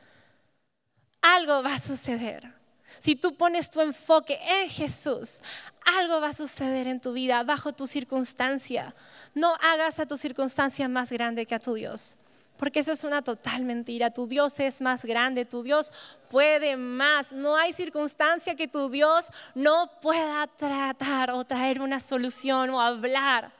algo 1.22 1.62
va 1.62 1.76
a 1.76 1.80
suceder. 1.80 2.62
Si 2.98 3.16
tú 3.16 3.35
pones 3.35 3.70
tu 3.70 3.81
enfoque 3.81 4.38
en 4.46 4.68
Jesús, 4.68 5.42
algo 5.85 6.20
va 6.20 6.28
a 6.28 6.33
suceder 6.35 6.87
en 6.87 7.00
tu 7.00 7.12
vida 7.12 7.42
bajo 7.42 7.72
tu 7.72 7.87
circunstancia. 7.87 8.94
No 9.35 9.55
hagas 9.55 9.98
a 9.98 10.07
tu 10.07 10.16
circunstancia 10.16 10.88
más 10.88 11.11
grande 11.11 11.46
que 11.46 11.55
a 11.55 11.59
tu 11.59 11.74
Dios. 11.74 12.16
Porque 12.57 12.78
esa 12.81 12.92
es 12.92 13.02
una 13.02 13.22
total 13.22 13.64
mentira. 13.64 14.12
Tu 14.12 14.28
Dios 14.28 14.61
es 14.61 14.81
más 14.81 15.05
grande, 15.05 15.44
tu 15.44 15.64
Dios 15.64 15.92
puede 16.31 16.76
más. 16.76 17.33
No 17.33 17.57
hay 17.57 17.72
circunstancia 17.72 18.55
que 18.55 18.68
tu 18.68 18.88
Dios 18.88 19.31
no 19.55 19.90
pueda 20.00 20.46
tratar 20.46 21.33
o 21.33 21.44
traer 21.44 21.81
una 21.81 21.98
solución 21.98 22.70
o 22.70 22.81
hablar. 22.81 23.50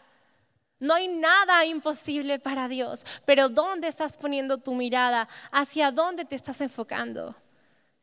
No 0.79 0.95
hay 0.95 1.09
nada 1.09 1.65
imposible 1.65 2.39
para 2.39 2.69
Dios. 2.69 3.05
Pero 3.25 3.49
¿dónde 3.49 3.89
estás 3.89 4.17
poniendo 4.17 4.59
tu 4.59 4.75
mirada? 4.75 5.29
¿Hacia 5.51 5.91
dónde 5.91 6.25
te 6.25 6.37
estás 6.37 6.61
enfocando? 6.61 7.35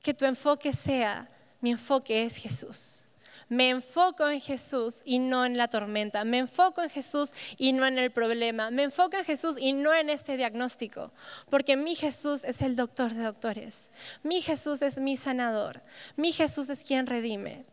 Que 0.02 0.14
tu 0.14 0.26
enfoque 0.26 0.74
sea, 0.74 1.30
mi 1.62 1.72
enfoque 1.72 2.24
es 2.24 2.38
Jesús. 2.38 3.10
Me 3.50 3.72
enfoco 3.72 4.30
en 4.30 4.40
Jesús 4.40 5.02
y 5.06 5.18
no 5.18 5.44
en 5.44 5.58
la 5.58 5.68
tormenta. 5.68 6.24
Me 6.24 6.38
enfoco 6.38 6.84
en 6.84 6.90
Jesús 6.90 7.34
y 7.58 7.74
no 7.74 7.86
en 7.88 7.98
el 7.98 8.12
problema. 8.12 8.70
Me 8.70 8.84
enfoco 8.84 9.18
en 9.18 9.26
Jesús 9.26 9.58
y 9.60 9.74
no 9.74 9.92
en 9.94 10.12
este 10.12 10.38
diagnóstico. 10.38 11.12
Porque 11.50 11.76
mi 11.76 11.96
Jesús 11.96 12.44
es 12.44 12.62
el 12.62 12.76
doctor 12.76 13.12
de 13.12 13.24
doctores. 13.24 13.92
Mi 14.22 14.42
Jesús 14.42 14.84
es 14.84 15.00
mi 15.00 15.18
sanador. 15.18 15.82
Mi 16.16 16.32
Jesús 16.32 16.70
es 16.70 16.84
quien 16.84 17.08
redime. 17.08 17.66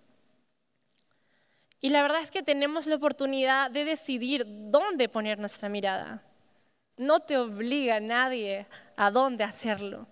Y 1.82 1.90
la 1.90 2.00
verdad 2.00 2.22
es 2.22 2.30
que 2.30 2.42
tenemos 2.42 2.86
la 2.86 2.96
oportunidad 2.96 3.70
de 3.70 3.84
decidir 3.84 4.46
dónde 4.46 5.10
poner 5.10 5.38
nuestra 5.38 5.68
mirada. 5.68 6.22
No 6.96 7.20
te 7.20 7.36
obliga 7.36 8.00
nadie 8.00 8.66
a 8.96 9.10
dónde 9.10 9.44
hacerlo. 9.44 10.08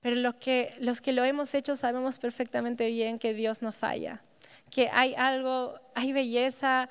Pero 0.00 0.16
los 0.16 0.34
que, 0.36 0.74
los 0.80 1.00
que 1.00 1.12
lo 1.12 1.24
hemos 1.24 1.54
hecho 1.54 1.76
sabemos 1.76 2.18
perfectamente 2.18 2.88
bien 2.88 3.18
que 3.18 3.34
Dios 3.34 3.62
no 3.62 3.72
falla 3.72 4.22
que 4.70 4.88
hay 4.92 5.14
algo, 5.14 5.78
hay 5.94 6.12
belleza 6.12 6.88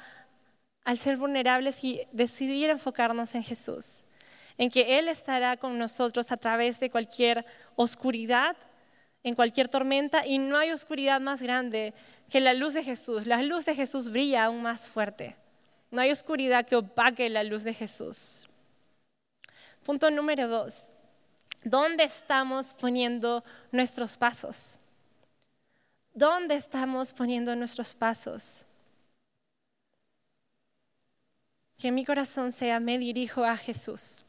al 0.84 0.98
ser 0.98 1.18
vulnerables 1.18 1.84
y 1.84 2.02
decidir 2.12 2.70
enfocarnos 2.70 3.36
en 3.36 3.44
Jesús, 3.44 4.04
en 4.58 4.70
que 4.70 5.00
Él 5.00 5.08
estará 5.08 5.58
con 5.58 5.78
nosotros 5.78 6.32
a 6.32 6.38
través 6.38 6.80
de 6.80 6.90
cualquier 6.90 7.46
oscuridad, 7.76 8.56
en 9.24 9.34
cualquier 9.34 9.68
tormenta, 9.68 10.26
y 10.26 10.38
no 10.38 10.58
hay 10.58 10.72
oscuridad 10.72 11.22
más 11.22 11.42
grande 11.42 11.94
que 12.30 12.40
la 12.40 12.54
luz 12.54 12.74
de 12.74 12.84
Jesús. 12.84 13.26
La 13.26 13.42
luz 13.42 13.66
de 13.66 13.76
Jesús 13.76 14.10
brilla 14.12 14.46
aún 14.46 14.62
más 14.62 14.88
fuerte. 14.88 15.36
No 15.92 16.02
hay 16.02 16.12
oscuridad 16.12 16.66
que 16.66 16.76
opaque 16.76 17.30
la 17.30 17.44
luz 17.44 17.64
de 17.64 17.74
Jesús. 17.74 18.46
Punto 19.84 20.12
número 20.12 20.48
dos. 20.48 20.94
¿Dónde 21.64 22.06
estamos 22.06 22.74
poniendo 22.74 23.44
nuestros 23.72 24.18
pasos? 24.18 24.80
¿Dónde 26.14 26.56
estamos 26.56 27.14
poniendo 27.14 27.56
nuestros 27.56 27.94
pasos? 27.94 28.66
Que 31.78 31.92
mi 31.92 32.04
corazón 32.04 32.52
sea, 32.52 32.80
me 32.80 32.98
dirijo 32.98 33.46
a 33.46 33.56
Jesús. 33.56 34.24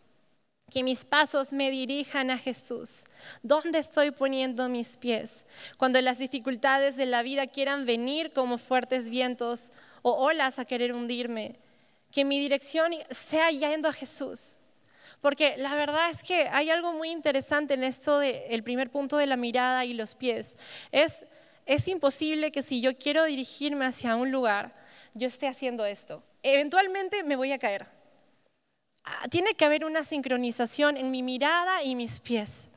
Que 0.72 0.84
mis 0.84 1.04
pasos 1.04 1.52
me 1.52 1.70
dirijan 1.70 2.30
a 2.30 2.38
Jesús. 2.38 3.04
¿Dónde 3.42 3.80
estoy 3.80 4.12
poniendo 4.12 4.68
mis 4.68 4.96
pies? 4.96 5.46
Cuando 5.76 6.00
las 6.00 6.18
dificultades 6.18 6.96
de 6.96 7.06
la 7.06 7.22
vida 7.22 7.48
quieran 7.48 7.86
venir 7.86 8.32
como 8.32 8.56
fuertes 8.56 9.10
vientos 9.10 9.72
o 10.02 10.12
olas 10.12 10.60
a 10.60 10.64
querer 10.64 10.92
hundirme, 10.92 11.56
que 12.12 12.24
mi 12.24 12.38
dirección 12.38 12.92
sea 13.10 13.50
yendo 13.50 13.88
a 13.88 13.92
Jesús. 13.92 14.59
Porque 15.20 15.56
la 15.58 15.74
verdad 15.74 16.10
es 16.10 16.22
que 16.22 16.48
hay 16.48 16.70
algo 16.70 16.92
muy 16.92 17.10
interesante 17.10 17.74
en 17.74 17.84
esto 17.84 18.18
del 18.18 18.62
primer 18.62 18.90
punto 18.90 19.16
de 19.16 19.26
la 19.26 19.36
mirada 19.36 19.84
y 19.84 19.94
los 19.94 20.14
pies. 20.14 20.56
Es 20.92 21.26
es 21.70 21.86
imposible 21.86 22.50
que 22.50 22.64
si 22.64 22.80
yo 22.80 22.96
quiero 22.98 23.22
dirigirme 23.22 23.86
hacia 23.86 24.16
un 24.16 24.32
lugar, 24.32 24.74
yo 25.14 25.28
esté 25.28 25.46
haciendo 25.46 25.86
esto. 25.86 26.20
Eventualmente 26.42 27.22
me 27.22 27.36
voy 27.36 27.52
a 27.52 27.60
caer. 27.60 27.86
Ah, 29.04 29.28
tiene 29.30 29.54
que 29.54 29.64
haber 29.64 29.84
una 29.84 30.02
sincronización 30.02 30.96
en 30.96 31.12
mi 31.12 31.22
mirada 31.22 31.84
y 31.84 31.94
mis 31.94 32.18
pies. 32.18 32.70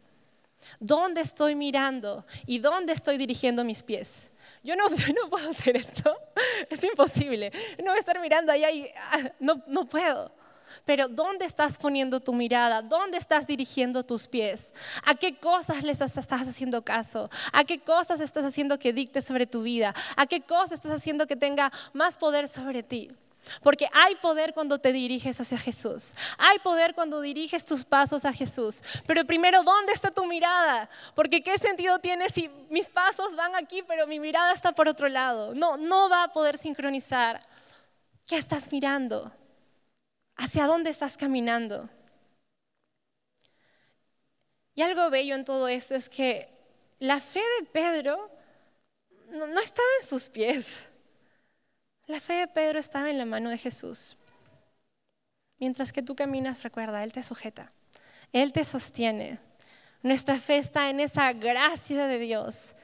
¿Dónde 0.79 1.21
estoy 1.21 1.55
mirando 1.55 2.23
y 2.45 2.59
dónde 2.59 2.93
estoy 2.93 3.17
dirigiendo 3.17 3.63
mis 3.63 3.81
pies? 3.81 4.31
Yo 4.63 4.75
no, 4.75 4.87
no 4.89 5.29
puedo 5.29 5.49
hacer 5.49 5.75
esto, 5.75 6.15
es 6.69 6.83
imposible. 6.83 7.51
No 7.79 7.85
voy 7.85 7.97
a 7.97 7.99
estar 7.99 8.19
mirando 8.21 8.51
allá 8.51 8.69
y 8.69 8.87
ah, 8.95 9.31
no, 9.39 9.63
no 9.65 9.85
puedo. 9.87 10.31
Pero 10.85 11.07
¿dónde 11.07 11.45
estás 11.45 11.77
poniendo 11.77 12.19
tu 12.19 12.33
mirada? 12.33 12.81
¿Dónde 12.81 13.17
estás 13.17 13.47
dirigiendo 13.47 14.03
tus 14.03 14.27
pies? 14.27 14.73
¿A 15.05 15.15
qué 15.15 15.35
cosas 15.35 15.83
les 15.83 16.01
estás 16.01 16.31
haciendo 16.31 16.83
caso? 16.83 17.29
¿A 17.51 17.63
qué 17.63 17.79
cosas 17.79 18.19
estás 18.19 18.45
haciendo 18.45 18.79
que 18.79 18.93
dicte 18.93 19.21
sobre 19.21 19.45
tu 19.45 19.63
vida? 19.63 19.93
¿A 20.15 20.25
qué 20.25 20.41
cosas 20.41 20.73
estás 20.73 20.91
haciendo 20.91 21.27
que 21.27 21.35
tenga 21.35 21.71
más 21.93 22.17
poder 22.17 22.47
sobre 22.47 22.83
ti? 22.83 23.11
Porque 23.61 23.87
hay 23.93 24.15
poder 24.15 24.53
cuando 24.53 24.77
te 24.77 24.93
diriges 24.93 25.39
hacia 25.39 25.57
Jesús. 25.57 26.15
Hay 26.37 26.59
poder 26.59 26.93
cuando 26.95 27.21
diriges 27.21 27.65
tus 27.65 27.83
pasos 27.83 28.25
a 28.25 28.33
Jesús. 28.33 28.81
Pero 29.05 29.25
primero, 29.25 29.63
¿dónde 29.63 29.91
está 29.91 30.11
tu 30.11 30.25
mirada? 30.25 30.89
Porque 31.13 31.41
¿qué 31.41 31.57
sentido 31.57 31.99
tiene 31.99 32.29
si 32.29 32.49
mis 32.69 32.89
pasos 32.89 33.35
van 33.35 33.55
aquí, 33.55 33.83
pero 33.83 34.07
mi 34.07 34.19
mirada 34.19 34.53
está 34.53 34.71
por 34.71 34.87
otro 34.87 35.09
lado? 35.09 35.53
No, 35.53 35.77
no 35.77 36.09
va 36.09 36.23
a 36.23 36.31
poder 36.31 36.57
sincronizar. 36.57 37.41
¿Qué 38.27 38.37
estás 38.37 38.71
mirando? 38.71 39.31
¿Hacia 40.35 40.65
dónde 40.65 40.89
estás 40.89 41.17
caminando? 41.17 41.89
Y 44.75 44.81
algo 44.81 45.09
bello 45.09 45.35
en 45.35 45.45
todo 45.45 45.67
esto 45.67 45.95
es 45.95 46.09
que 46.09 46.49
la 46.99 47.19
fe 47.19 47.41
de 47.59 47.65
Pedro 47.67 48.31
no, 49.29 49.59
estaba 49.59 49.87
en 50.01 50.07
sus 50.07 50.29
pies. 50.29 50.87
La 52.07 52.19
fe 52.19 52.33
de 52.33 52.47
Pedro 52.47 52.79
estaba 52.79 53.09
en 53.09 53.17
la 53.17 53.25
mano 53.25 53.49
de 53.49 53.57
Jesús. 53.57 54.17
Mientras 55.59 55.91
que 55.91 56.01
tú 56.01 56.15
caminas, 56.15 56.63
recuerda, 56.63 57.03
Él 57.03 57.13
te 57.13 57.23
sujeta, 57.23 57.71
Él 58.31 58.51
te 58.51 58.65
sostiene. 58.65 59.39
Nuestra 60.01 60.39
fe 60.39 60.57
está 60.57 60.89
en 60.89 60.99
esa 60.99 61.31
gracia 61.33 62.07
de 62.07 62.19
Dios, 62.19 62.75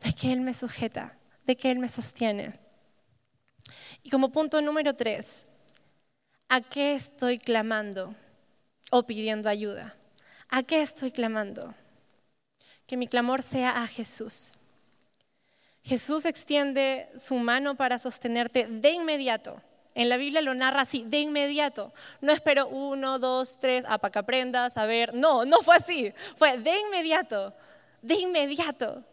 de 0.00 0.12
que 0.12 0.32
Él 0.32 0.40
me 0.40 0.54
sujeta, 0.54 1.16
de 1.44 1.56
que 1.56 1.70
Él 1.70 1.78
me 1.78 1.88
sostiene. 1.88 2.58
Y 4.02 4.10
como 4.10 4.32
punto 4.32 4.60
número 4.60 4.94
tres, 4.94 5.46
¿a 6.48 6.60
qué 6.60 6.94
estoy 6.94 7.38
clamando 7.38 8.14
o 8.90 9.04
pidiendo 9.04 9.48
ayuda? 9.48 9.96
¿A 10.48 10.62
qué 10.62 10.82
estoy 10.82 11.10
clamando? 11.10 11.74
Que 12.86 12.96
mi 12.96 13.06
clamor 13.06 13.42
sea 13.42 13.82
a 13.82 13.86
Jesús. 13.86 14.54
Jesús 15.82 16.24
extiende 16.24 17.10
su 17.16 17.34
mano 17.36 17.76
para 17.76 17.98
sostenerte 17.98 18.66
de 18.68 18.90
inmediato. 18.90 19.60
En 19.94 20.08
la 20.08 20.16
Biblia 20.16 20.40
lo 20.40 20.54
narra 20.54 20.82
así, 20.82 21.04
de 21.06 21.20
inmediato. 21.20 21.92
No 22.20 22.32
espero 22.32 22.66
uno, 22.68 23.18
dos, 23.18 23.58
tres, 23.58 23.84
ah, 23.86 23.98
para 23.98 24.10
que 24.10 24.18
aprendas 24.18 24.76
a 24.76 24.86
ver. 24.86 25.14
No, 25.14 25.44
no 25.44 25.60
fue 25.60 25.76
así. 25.76 26.12
Fue 26.36 26.58
de 26.58 26.78
inmediato, 26.78 27.54
de 28.02 28.14
inmediato. 28.14 29.04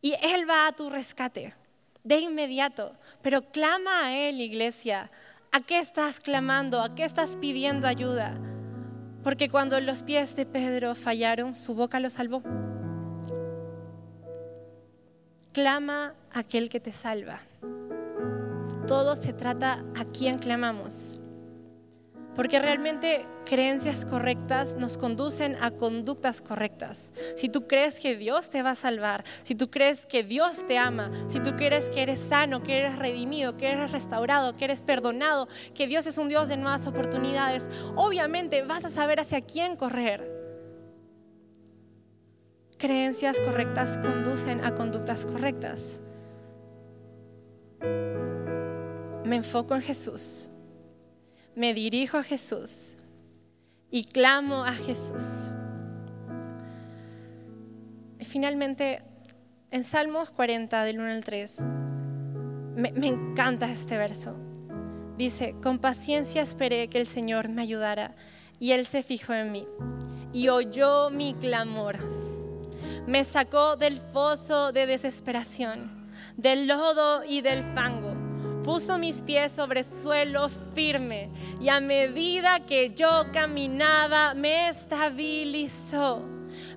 Y 0.00 0.14
Él 0.22 0.48
va 0.48 0.68
a 0.68 0.72
tu 0.72 0.90
rescate, 0.90 1.54
de 2.04 2.18
inmediato. 2.18 2.94
Pero 3.22 3.50
clama 3.50 4.06
a 4.06 4.16
Él, 4.16 4.40
iglesia. 4.40 5.10
¿A 5.54 5.60
qué 5.60 5.78
estás 5.78 6.18
clamando? 6.18 6.82
¿A 6.82 6.96
qué 6.96 7.04
estás 7.04 7.36
pidiendo 7.36 7.86
ayuda? 7.86 8.36
Porque 9.22 9.48
cuando 9.48 9.80
los 9.80 10.02
pies 10.02 10.34
de 10.34 10.46
Pedro 10.46 10.96
fallaron, 10.96 11.54
su 11.54 11.76
boca 11.76 12.00
lo 12.00 12.10
salvó. 12.10 12.42
Clama 15.52 16.16
a 16.32 16.40
aquel 16.40 16.68
que 16.68 16.80
te 16.80 16.90
salva. 16.90 17.38
Todo 18.88 19.14
se 19.14 19.32
trata 19.32 19.84
a 19.94 20.04
quién 20.06 20.40
clamamos. 20.40 21.20
Porque 22.34 22.58
realmente 22.58 23.24
creencias 23.46 24.04
correctas 24.04 24.76
nos 24.76 24.98
conducen 24.98 25.56
a 25.60 25.70
conductas 25.70 26.42
correctas. 26.42 27.12
Si 27.36 27.48
tú 27.48 27.66
crees 27.68 28.00
que 28.00 28.16
Dios 28.16 28.50
te 28.50 28.62
va 28.62 28.70
a 28.70 28.74
salvar, 28.74 29.24
si 29.44 29.54
tú 29.54 29.70
crees 29.70 30.06
que 30.06 30.24
Dios 30.24 30.66
te 30.66 30.76
ama, 30.76 31.10
si 31.28 31.40
tú 31.40 31.54
crees 31.56 31.90
que 31.90 32.02
eres 32.02 32.20
sano, 32.20 32.62
que 32.62 32.78
eres 32.78 32.98
redimido, 32.98 33.56
que 33.56 33.68
eres 33.68 33.92
restaurado, 33.92 34.56
que 34.56 34.64
eres 34.64 34.82
perdonado, 34.82 35.48
que 35.74 35.86
Dios 35.86 36.06
es 36.06 36.18
un 36.18 36.28
Dios 36.28 36.48
de 36.48 36.56
nuevas 36.56 36.86
oportunidades, 36.86 37.68
obviamente 37.94 38.62
vas 38.62 38.84
a 38.84 38.90
saber 38.90 39.20
hacia 39.20 39.40
quién 39.40 39.76
correr. 39.76 40.32
Creencias 42.78 43.38
correctas 43.38 43.96
conducen 43.98 44.64
a 44.64 44.74
conductas 44.74 45.26
correctas. 45.26 46.02
Me 49.24 49.36
enfoco 49.36 49.74
en 49.74 49.80
Jesús 49.80 50.50
me 51.56 51.74
dirijo 51.74 52.18
a 52.18 52.22
Jesús 52.22 52.96
y 53.90 54.04
clamo 54.04 54.64
a 54.64 54.72
Jesús. 54.72 55.52
Finalmente, 58.20 59.02
en 59.70 59.84
Salmos 59.84 60.30
40, 60.30 60.84
del 60.84 60.98
1 60.98 61.10
al 61.10 61.24
3, 61.24 61.64
me, 62.76 62.92
me 62.92 63.06
encanta 63.06 63.70
este 63.70 63.96
verso. 63.96 64.36
Dice, 65.16 65.54
con 65.62 65.78
paciencia 65.78 66.42
esperé 66.42 66.88
que 66.88 66.98
el 66.98 67.06
Señor 67.06 67.48
me 67.48 67.62
ayudara 67.62 68.16
y 68.58 68.72
Él 68.72 68.84
se 68.84 69.02
fijó 69.02 69.32
en 69.34 69.52
mí 69.52 69.66
y 70.32 70.48
oyó 70.48 71.10
mi 71.10 71.34
clamor. 71.34 71.98
Me 73.06 73.22
sacó 73.24 73.76
del 73.76 73.98
foso 73.98 74.72
de 74.72 74.86
desesperación, 74.86 76.10
del 76.36 76.66
lodo 76.66 77.22
y 77.24 77.42
del 77.42 77.62
fango 77.74 78.13
puso 78.64 78.98
mis 78.98 79.22
pies 79.22 79.52
sobre 79.52 79.84
suelo 79.84 80.48
firme 80.74 81.30
y 81.60 81.68
a 81.68 81.80
medida 81.80 82.60
que 82.60 82.94
yo 82.94 83.26
caminaba 83.32 84.34
me 84.34 84.68
estabilizó. 84.68 86.24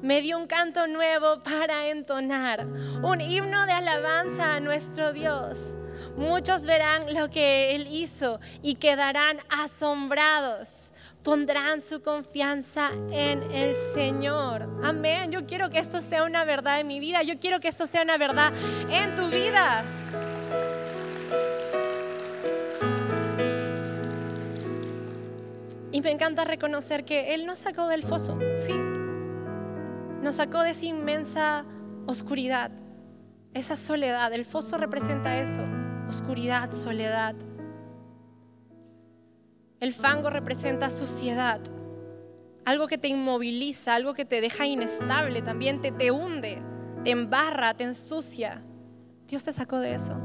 Me 0.02 0.22
dio 0.22 0.38
un 0.38 0.48
canto 0.48 0.88
nuevo 0.88 1.42
para 1.44 1.88
entonar, 1.88 2.66
un 3.02 3.22
himno 3.22 3.66
de 3.66 3.72
alabanza 3.72 4.56
a 4.56 4.60
nuestro 4.60 5.14
Dios. 5.14 5.76
Muchos 6.18 6.64
verán 6.64 7.14
lo 7.14 7.30
que 7.30 7.76
Él 7.76 7.88
hizo 7.90 8.40
y 8.62 8.76
quedarán 8.76 9.38
asombrados. 9.50 10.92
Pondrán 11.24 11.82
su 11.82 12.02
confianza 12.02 12.90
en 13.12 13.44
el 13.52 13.76
Señor. 13.76 14.68
Amén. 14.84 15.32
Yo 15.32 15.46
quiero 15.46 15.70
que 15.70 15.80
esto 15.80 16.02
sea 16.02 16.24
una 16.24 16.46
verdad 16.46 16.80
en 16.80 16.88
mi 16.88 17.00
vida. 17.00 17.22
Yo 17.24 17.40
quiero 17.40 17.60
que 17.60 17.68
esto 17.68 17.86
sea 17.86 18.04
una 18.04 18.18
verdad 18.18 18.52
en 18.90 19.16
tu 19.16 19.28
vida. 19.28 19.84
Y 25.98 26.02
me 26.02 26.12
encanta 26.12 26.46
reconocer 26.46 27.06
que 27.06 27.34
Él 27.34 27.48
nos 27.48 27.58
sacó 27.58 27.88
del 27.88 28.04
foso, 28.04 28.38
sí. 28.56 28.72
Nos 30.22 30.36
sacó 30.36 30.62
de 30.62 30.70
esa 30.70 30.86
inmensa 30.86 31.66
oscuridad, 32.06 32.70
esa 33.56 33.76
soledad. 33.76 34.32
El 34.32 34.46
foso 34.46 34.78
representa 34.78 35.42
eso, 35.42 35.64
oscuridad, 36.08 36.72
soledad. 36.72 37.34
El 39.80 39.92
fango 39.92 40.30
representa 40.30 40.92
suciedad, 40.92 41.62
algo 42.64 42.86
que 42.86 43.00
te 43.00 43.08
inmoviliza, 43.08 43.96
algo 43.96 44.14
que 44.14 44.24
te 44.24 44.40
deja 44.40 44.68
inestable, 44.68 45.42
también 45.42 45.82
te, 45.82 45.92
te 45.92 46.12
hunde, 46.12 46.62
te 47.04 47.10
embarra, 47.10 47.74
te 47.74 47.86
ensucia. 47.86 48.62
Dios 49.26 49.44
te 49.44 49.52
sacó 49.52 49.80
de 49.80 49.96
eso. 49.96 50.16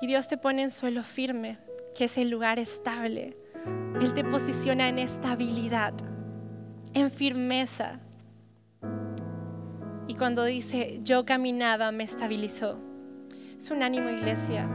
Y 0.00 0.06
Dios 0.06 0.28
te 0.28 0.38
pone 0.38 0.62
en 0.62 0.70
suelo 0.70 1.02
firme 1.02 1.65
que 1.96 2.04
es 2.04 2.18
el 2.18 2.28
lugar 2.28 2.58
estable. 2.58 3.36
Él 4.00 4.12
te 4.12 4.22
posiciona 4.22 4.88
en 4.88 4.98
estabilidad, 4.98 5.94
en 6.92 7.10
firmeza. 7.10 8.00
Y 10.06 10.14
cuando 10.14 10.44
dice, 10.44 11.00
yo 11.02 11.24
caminaba, 11.24 11.90
me 11.92 12.04
estabilizó. 12.04 12.78
Es 13.56 13.70
un 13.70 13.82
ánimo, 13.82 14.10
iglesia, 14.10 14.68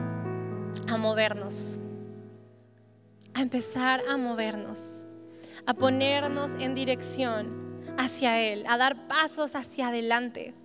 a 0.89 0.97
movernos, 0.97 1.79
a 3.35 3.41
empezar 3.41 4.01
a 4.09 4.17
movernos, 4.17 5.05
a 5.67 5.75
ponernos 5.75 6.53
en 6.59 6.73
dirección 6.73 7.79
hacia 7.97 8.41
Él, 8.41 8.65
a 8.67 8.77
dar 8.77 9.07
pasos 9.07 9.55
hacia 9.55 9.89
adelante. 9.89 10.55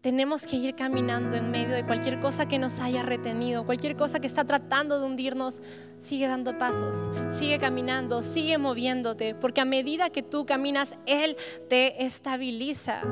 Tenemos 0.00 0.46
que 0.46 0.54
ir 0.54 0.76
caminando 0.76 1.34
en 1.34 1.50
medio 1.50 1.74
de 1.74 1.84
cualquier 1.84 2.20
cosa 2.20 2.46
que 2.46 2.60
nos 2.60 2.78
haya 2.78 3.02
retenido, 3.02 3.66
cualquier 3.66 3.96
cosa 3.96 4.20
que 4.20 4.28
está 4.28 4.44
tratando 4.44 5.00
de 5.00 5.04
hundirnos. 5.04 5.60
Sigue 5.98 6.28
dando 6.28 6.56
pasos, 6.56 7.10
sigue 7.30 7.58
caminando, 7.58 8.22
sigue 8.22 8.58
moviéndote, 8.58 9.34
porque 9.34 9.60
a 9.60 9.64
medida 9.64 10.10
que 10.10 10.22
tú 10.22 10.46
caminas, 10.46 10.94
Él 11.06 11.36
te 11.68 12.04
estabiliza. 12.04 13.02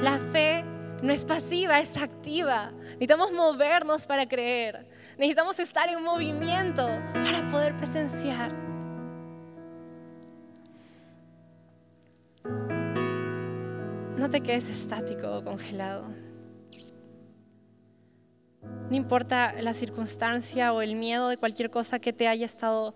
La 0.00 0.18
fe 0.32 0.64
no 1.02 1.12
es 1.12 1.24
pasiva, 1.24 1.80
es 1.80 1.96
activa. 1.96 2.72
Necesitamos 2.84 3.32
movernos 3.32 4.06
para 4.06 4.26
creer. 4.26 4.86
Necesitamos 5.18 5.58
estar 5.58 5.88
en 5.88 6.04
movimiento 6.04 6.86
para 7.12 7.48
poder 7.50 7.76
presenciar. 7.76 8.65
No 14.16 14.30
te 14.30 14.40
quedes 14.40 14.70
estático 14.70 15.36
o 15.36 15.44
congelado. 15.44 16.04
No 18.88 18.96
importa 18.96 19.52
la 19.60 19.74
circunstancia 19.74 20.72
o 20.72 20.80
el 20.80 20.94
miedo 20.94 21.28
de 21.28 21.36
cualquier 21.36 21.70
cosa 21.70 21.98
que 21.98 22.12
te 22.12 22.26
haya 22.26 22.46
estado 22.46 22.94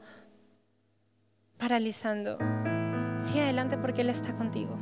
paralizando. 1.59 2.39
Sigue 3.19 3.43
adelante 3.43 3.77
porque 3.77 4.01
Él 4.01 4.09
está 4.09 4.35
contigo. 4.35 4.79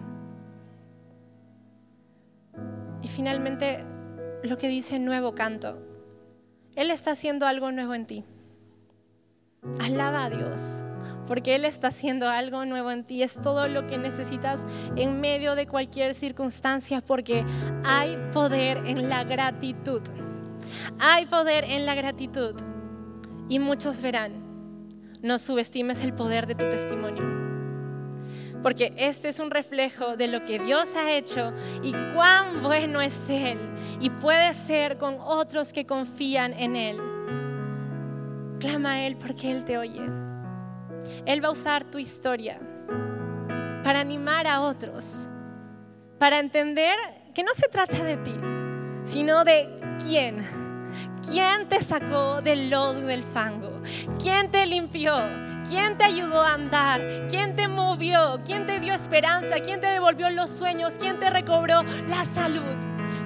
Y 3.02 3.08
finalmente, 3.08 3.84
lo 4.44 4.56
que 4.56 4.68
dice 4.68 4.98
nuevo 5.00 5.34
canto. 5.34 5.82
Él 6.76 6.92
está 6.92 7.12
haciendo 7.12 7.46
algo 7.46 7.72
nuevo 7.72 7.94
en 7.94 8.06
ti. 8.06 8.24
Alaba 9.80 10.26
a 10.26 10.30
Dios 10.30 10.84
porque 11.28 11.54
Él 11.54 11.66
está 11.66 11.88
haciendo 11.88 12.28
algo 12.28 12.64
nuevo 12.64 12.90
en 12.90 13.04
ti. 13.04 13.22
Es 13.22 13.40
todo 13.40 13.68
lo 13.68 13.86
que 13.86 13.98
necesitas 13.98 14.66
en 14.96 15.20
medio 15.20 15.54
de 15.54 15.66
cualquier 15.66 16.14
circunstancia, 16.14 17.02
porque 17.02 17.44
hay 17.84 18.18
poder 18.32 18.78
en 18.86 19.10
la 19.10 19.24
gratitud. 19.24 20.00
Hay 20.98 21.26
poder 21.26 21.64
en 21.64 21.84
la 21.86 21.94
gratitud 21.94 22.56
y 23.48 23.58
muchos 23.58 24.00
verán. 24.00 24.32
No 25.22 25.38
subestimes 25.38 26.02
el 26.02 26.14
poder 26.14 26.46
de 26.46 26.54
tu 26.54 26.68
testimonio. 26.68 27.22
Porque 28.62 28.92
este 28.96 29.28
es 29.28 29.38
un 29.38 29.50
reflejo 29.50 30.16
de 30.16 30.28
lo 30.28 30.42
que 30.44 30.58
Dios 30.58 30.88
ha 30.96 31.12
hecho 31.12 31.52
y 31.82 31.92
cuán 32.14 32.62
bueno 32.62 33.02
es 33.02 33.14
Él. 33.28 33.58
Y 34.00 34.10
puede 34.10 34.54
ser 34.54 34.96
con 34.96 35.18
otros 35.20 35.72
que 35.72 35.86
confían 35.86 36.54
en 36.54 36.74
Él. 36.74 37.00
Clama 38.58 38.92
a 38.92 39.06
Él 39.06 39.16
porque 39.16 39.52
Él 39.52 39.64
te 39.64 39.78
oye. 39.78 40.27
Él 41.26 41.44
va 41.44 41.48
a 41.48 41.52
usar 41.52 41.84
tu 41.84 41.98
historia 41.98 42.60
para 43.82 44.00
animar 44.00 44.46
a 44.46 44.60
otros, 44.60 45.28
para 46.18 46.38
entender 46.38 46.96
que 47.34 47.42
no 47.42 47.52
se 47.54 47.68
trata 47.68 48.02
de 48.02 48.16
ti, 48.18 48.34
sino 49.04 49.44
de 49.44 49.68
quién. 50.04 50.44
¿Quién 51.30 51.68
te 51.68 51.82
sacó 51.82 52.40
del 52.40 52.70
lodo 52.70 53.00
del 53.02 53.22
fango? 53.22 53.82
¿Quién 54.18 54.50
te 54.50 54.66
limpió? 54.66 55.14
¿Quién 55.68 55.98
te 55.98 56.04
ayudó 56.04 56.42
a 56.42 56.54
andar? 56.54 57.00
¿Quién 57.28 57.54
te 57.56 57.68
movió? 57.68 58.40
¿Quién 58.44 58.66
te 58.66 58.80
dio 58.80 58.94
esperanza? 58.94 59.60
¿Quién 59.60 59.80
te 59.80 59.88
devolvió 59.88 60.30
los 60.30 60.50
sueños? 60.50 60.94
¿Quién 60.98 61.18
te 61.18 61.28
recobró 61.28 61.82
la 62.08 62.24
salud? 62.24 62.76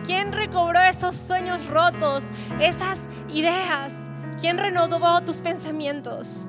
¿Quién 0.04 0.32
recobró 0.32 0.80
esos 0.80 1.14
sueños 1.14 1.66
rotos? 1.66 2.24
Esas 2.60 2.98
ideas. 3.32 4.08
¿Quién 4.40 4.58
renovó 4.58 5.20
tus 5.22 5.40
pensamientos? 5.40 6.48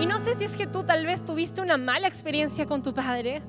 Y 0.00 0.06
no 0.06 0.18
sé 0.18 0.34
si 0.34 0.44
es 0.44 0.56
que 0.56 0.66
tú 0.66 0.82
tal 0.82 1.06
vez 1.06 1.24
tuviste 1.24 1.62
una 1.62 1.78
mala 1.78 2.06
experiencia 2.06 2.66
con 2.66 2.82
tu 2.82 2.92
padre 2.92 3.42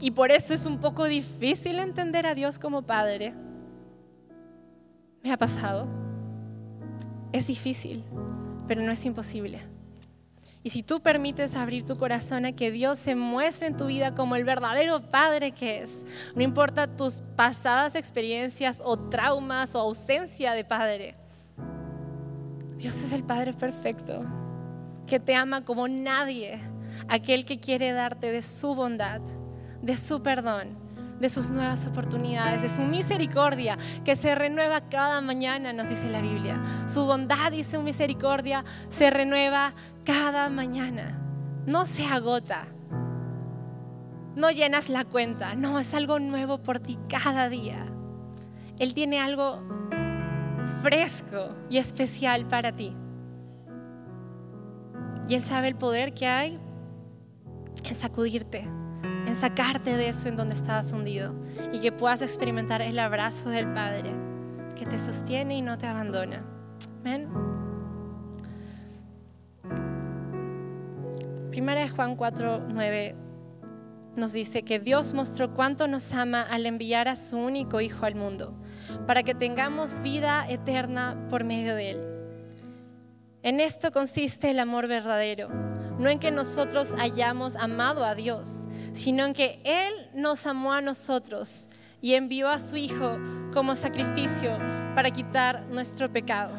y 0.00 0.10
por 0.12 0.30
eso 0.30 0.54
es 0.54 0.64
un 0.64 0.78
poco 0.78 1.04
difícil 1.04 1.78
entender 1.78 2.26
a 2.26 2.34
Dios 2.34 2.58
como 2.58 2.82
padre. 2.82 3.34
Me 5.22 5.32
ha 5.32 5.36
pasado. 5.36 5.86
Es 7.32 7.46
difícil, 7.46 8.02
pero 8.66 8.80
no 8.80 8.92
es 8.92 9.04
imposible. 9.04 9.60
Y 10.62 10.70
si 10.70 10.82
tú 10.82 11.00
permites 11.00 11.54
abrir 11.54 11.84
tu 11.84 11.96
corazón 11.96 12.46
a 12.46 12.52
que 12.52 12.70
Dios 12.70 12.98
se 12.98 13.14
muestre 13.14 13.68
en 13.68 13.76
tu 13.76 13.86
vida 13.86 14.14
como 14.14 14.36
el 14.36 14.44
verdadero 14.44 15.10
Padre 15.10 15.52
que 15.52 15.82
es, 15.82 16.04
no 16.34 16.42
importa 16.42 16.86
tus 16.86 17.20
pasadas 17.36 17.94
experiencias 17.94 18.82
o 18.84 18.98
traumas 18.98 19.74
o 19.74 19.80
ausencia 19.80 20.52
de 20.52 20.64
Padre, 20.64 21.14
Dios 22.76 23.02
es 23.02 23.12
el 23.12 23.24
Padre 23.24 23.52
perfecto 23.52 24.24
que 25.08 25.18
te 25.18 25.34
ama 25.34 25.64
como 25.64 25.88
nadie, 25.88 26.60
aquel 27.08 27.44
que 27.44 27.58
quiere 27.58 27.92
darte 27.92 28.30
de 28.30 28.42
su 28.42 28.74
bondad, 28.74 29.20
de 29.82 29.96
su 29.96 30.22
perdón, 30.22 30.78
de 31.18 31.28
sus 31.28 31.50
nuevas 31.50 31.86
oportunidades, 31.86 32.62
de 32.62 32.68
su 32.68 32.82
misericordia 32.82 33.76
que 34.04 34.14
se 34.14 34.34
renueva 34.34 34.82
cada 34.88 35.20
mañana, 35.20 35.72
nos 35.72 35.88
dice 35.88 36.08
la 36.08 36.20
Biblia. 36.20 36.62
Su 36.86 37.06
bondad 37.06 37.52
y 37.52 37.64
su 37.64 37.82
misericordia 37.82 38.64
se 38.88 39.10
renueva 39.10 39.74
cada 40.04 40.48
mañana, 40.48 41.18
no 41.66 41.86
se 41.86 42.06
agota. 42.06 42.66
No 44.36 44.52
llenas 44.52 44.88
la 44.88 45.04
cuenta, 45.04 45.56
no, 45.56 45.80
es 45.80 45.94
algo 45.94 46.20
nuevo 46.20 46.62
por 46.62 46.78
ti 46.78 46.96
cada 47.08 47.48
día. 47.48 47.86
Él 48.78 48.94
tiene 48.94 49.18
algo 49.18 49.60
fresco 50.80 51.56
y 51.68 51.78
especial 51.78 52.46
para 52.46 52.70
ti. 52.70 52.94
Y 55.28 55.34
Él 55.34 55.42
sabe 55.42 55.68
el 55.68 55.76
poder 55.76 56.14
que 56.14 56.26
hay 56.26 56.58
en 57.84 57.94
sacudirte, 57.94 58.66
en 59.26 59.36
sacarte 59.36 59.96
de 59.96 60.08
eso 60.08 60.28
en 60.28 60.36
donde 60.36 60.54
estabas 60.54 60.92
hundido 60.92 61.34
y 61.72 61.80
que 61.80 61.92
puedas 61.92 62.22
experimentar 62.22 62.80
el 62.80 62.98
abrazo 62.98 63.50
del 63.50 63.70
Padre 63.72 64.10
que 64.74 64.86
te 64.86 64.98
sostiene 64.98 65.58
y 65.58 65.62
no 65.62 65.76
te 65.76 65.86
abandona. 65.86 66.44
Amén. 67.00 67.28
Primera 71.50 71.80
de 71.80 71.88
Juan 71.88 72.16
4, 72.16 72.68
9 72.68 73.16
nos 74.16 74.32
dice 74.32 74.62
que 74.62 74.80
Dios 74.80 75.14
mostró 75.14 75.54
cuánto 75.54 75.86
nos 75.88 76.12
ama 76.12 76.42
al 76.42 76.66
enviar 76.66 77.06
a 77.08 77.16
su 77.16 77.36
único 77.38 77.80
Hijo 77.80 78.04
al 78.04 78.14
mundo, 78.14 78.54
para 79.06 79.22
que 79.22 79.34
tengamos 79.34 80.00
vida 80.00 80.44
eterna 80.48 81.16
por 81.28 81.44
medio 81.44 81.74
de 81.74 81.90
Él. 81.90 82.17
En 83.42 83.60
esto 83.60 83.92
consiste 83.92 84.50
el 84.50 84.58
amor 84.58 84.88
verdadero, 84.88 85.48
no 85.98 86.08
en 86.08 86.18
que 86.18 86.30
nosotros 86.30 86.94
hayamos 86.98 87.54
amado 87.56 88.04
a 88.04 88.14
Dios, 88.14 88.66
sino 88.92 89.24
en 89.24 89.34
que 89.34 89.60
Él 89.64 90.10
nos 90.14 90.46
amó 90.46 90.72
a 90.72 90.82
nosotros 90.82 91.68
y 92.00 92.14
envió 92.14 92.48
a 92.48 92.58
su 92.58 92.76
Hijo 92.76 93.18
como 93.52 93.76
sacrificio 93.76 94.58
para 94.94 95.10
quitar 95.10 95.66
nuestro 95.66 96.12
pecado. 96.12 96.52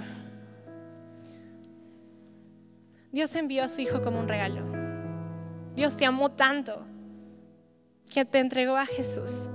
Dios 3.11 3.35
envió 3.35 3.63
a 3.63 3.67
su 3.67 3.81
Hijo 3.81 4.01
como 4.01 4.19
un 4.19 4.27
regalo. 4.27 4.61
Dios 5.75 5.97
te 5.97 6.05
amó 6.05 6.31
tanto 6.31 6.85
que 8.13 8.23
te 8.25 8.39
entregó 8.39 8.77
a 8.77 8.85
Jesús. 8.85 9.49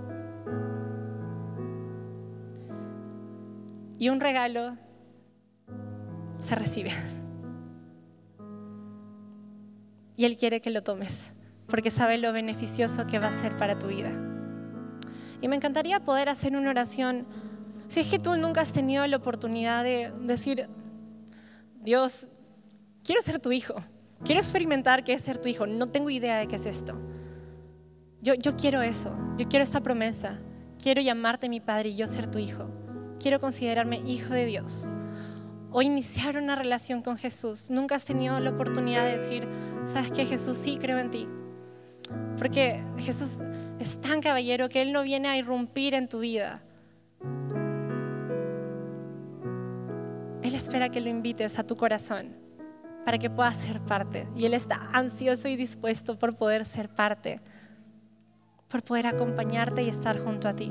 Y 3.99 4.09
un 4.09 4.21
regalo 4.21 4.77
se 6.45 6.55
recibe. 6.55 6.91
Y 10.17 10.25
Él 10.27 10.37
quiere 10.37 10.61
que 10.61 10.71
lo 10.71 10.83
tomes, 10.83 11.33
porque 11.67 11.91
sabe 11.91 12.19
lo 12.19 12.33
beneficioso 12.33 13.07
que 13.07 13.19
va 13.19 13.29
a 13.29 13.33
ser 13.33 13.57
para 13.57 13.79
tu 13.79 13.89
vida. 13.89 14.13
Y 15.41 15.49
me 15.49 15.57
encantaría 15.57 16.01
poder 16.01 16.29
hacer 16.29 16.57
una 16.57 16.71
oración. 16.71 17.27
Si 17.89 18.01
es 18.01 18.09
que 18.09 18.19
tú 18.19 18.37
nunca 18.37 18.61
has 18.61 18.73
tenido 18.73 19.07
la 19.07 19.17
oportunidad 19.17 19.83
de 19.83 20.13
decir, 20.21 20.69
Dios, 21.83 22.29
quiero 23.03 23.21
ser 23.23 23.41
tu 23.41 23.51
hijo, 23.51 23.75
quiero 24.25 24.41
experimentar 24.41 25.03
qué 25.03 25.15
es 25.15 25.23
ser 25.23 25.39
tu 25.39 25.49
hijo, 25.49 25.67
no 25.67 25.87
tengo 25.87 26.11
idea 26.11 26.39
de 26.39 26.47
qué 26.47 26.57
es 26.57 26.67
esto. 26.67 26.99
Yo, 28.23 28.35
yo 28.35 28.57
quiero 28.57 28.81
eso, 28.81 29.15
yo 29.37 29.49
quiero 29.49 29.65
esta 29.65 29.83
promesa, 29.83 30.39
quiero 30.83 31.03
llamarte 31.03 31.49
mi 31.49 31.61
padre 31.61 31.91
y 31.91 31.97
yo 31.97 32.09
ser 32.09 32.31
tu 32.31 32.39
hijo, 32.39 32.71
quiero 33.21 33.41
considerarme 33.41 33.97
hijo 34.07 34.33
de 34.33 34.47
Dios 34.47 34.89
o 35.77 35.83
iniciar 35.83 36.37
una 36.37 36.55
relación 36.55 37.03
con 37.03 37.19
Jesús, 37.19 37.69
nunca 37.69 37.97
has 37.97 38.05
tenido 38.05 38.39
la 38.39 38.51
oportunidad 38.51 39.07
de 39.07 39.19
decir, 39.19 39.49
sabes 39.87 40.13
que 40.13 40.25
Jesús 40.25 40.57
sí 40.57 40.79
creo 40.81 41.01
en 41.01 41.11
ti. 41.11 41.27
Porque 42.39 42.81
Jesús 42.99 43.41
es 43.81 43.99
tan 43.99 44.21
caballero 44.21 44.69
que 44.69 44.83
Él 44.83 44.93
no 44.93 45.03
viene 45.03 45.27
a 45.27 45.37
irrumpir 45.37 45.95
en 45.95 46.09
tu 46.09 46.21
vida. 46.21 46.63
Él 50.45 50.55
espera 50.55 50.91
que 50.91 51.01
lo 51.01 51.09
invites 51.09 51.59
a 51.59 51.67
tu 51.67 51.77
corazón 51.77 52.37
para 53.05 53.19
que 53.19 53.29
puedas 53.29 53.57
ser 53.57 53.81
parte. 53.81 54.29
Y 54.37 54.47
Él 54.47 54.55
está 54.55 54.79
ansioso 54.93 55.49
y 55.49 55.57
dispuesto 55.57 56.17
por 56.17 56.37
poder 56.37 56.67
ser 56.67 56.89
parte, 56.89 57.41
por 58.69 58.85
poder 58.85 59.09
acompañarte 59.09 59.83
y 59.83 59.89
estar 59.89 60.21
junto 60.21 60.49
a 60.49 60.55
ti. 60.55 60.71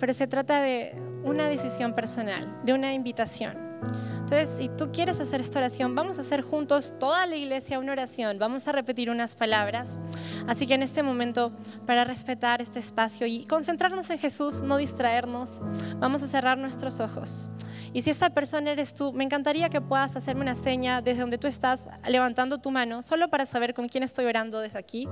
Pero 0.00 0.12
se 0.14 0.26
trata 0.26 0.60
de 0.62 1.00
una 1.22 1.46
decisión 1.46 1.94
personal, 1.94 2.60
de 2.64 2.72
una 2.72 2.92
invitación. 2.92 3.69
Entonces, 3.82 4.48
si 4.48 4.68
tú 4.68 4.92
quieres 4.92 5.20
hacer 5.20 5.40
esta 5.40 5.58
oración, 5.58 5.94
vamos 5.94 6.18
a 6.18 6.20
hacer 6.20 6.42
juntos 6.42 6.94
toda 7.00 7.26
la 7.26 7.36
iglesia 7.36 7.78
una 7.78 7.92
oración. 7.92 8.38
Vamos 8.38 8.68
a 8.68 8.72
repetir 8.72 9.10
unas 9.10 9.34
palabras. 9.34 9.98
Así 10.46 10.66
que 10.66 10.74
en 10.74 10.82
este 10.82 11.02
momento, 11.02 11.52
para 11.86 12.04
respetar 12.04 12.62
este 12.62 12.78
espacio 12.78 13.26
y 13.26 13.44
concentrarnos 13.44 14.08
en 14.10 14.18
Jesús, 14.18 14.62
no 14.62 14.76
distraernos, 14.76 15.62
vamos 15.96 16.22
a 16.22 16.26
cerrar 16.26 16.58
nuestros 16.58 17.00
ojos. 17.00 17.50
Y 17.92 18.02
si 18.02 18.10
esta 18.10 18.30
persona 18.30 18.70
eres 18.70 18.94
tú, 18.94 19.12
me 19.12 19.24
encantaría 19.24 19.68
que 19.68 19.80
puedas 19.80 20.16
hacerme 20.16 20.42
una 20.42 20.54
seña 20.54 21.02
desde 21.02 21.22
donde 21.22 21.38
tú 21.38 21.48
estás, 21.48 21.88
levantando 22.08 22.58
tu 22.58 22.70
mano, 22.70 23.02
solo 23.02 23.30
para 23.30 23.46
saber 23.46 23.74
con 23.74 23.88
quién 23.88 24.04
estoy 24.04 24.26
orando 24.26 24.60
desde 24.60 24.78
aquí. 24.78 25.08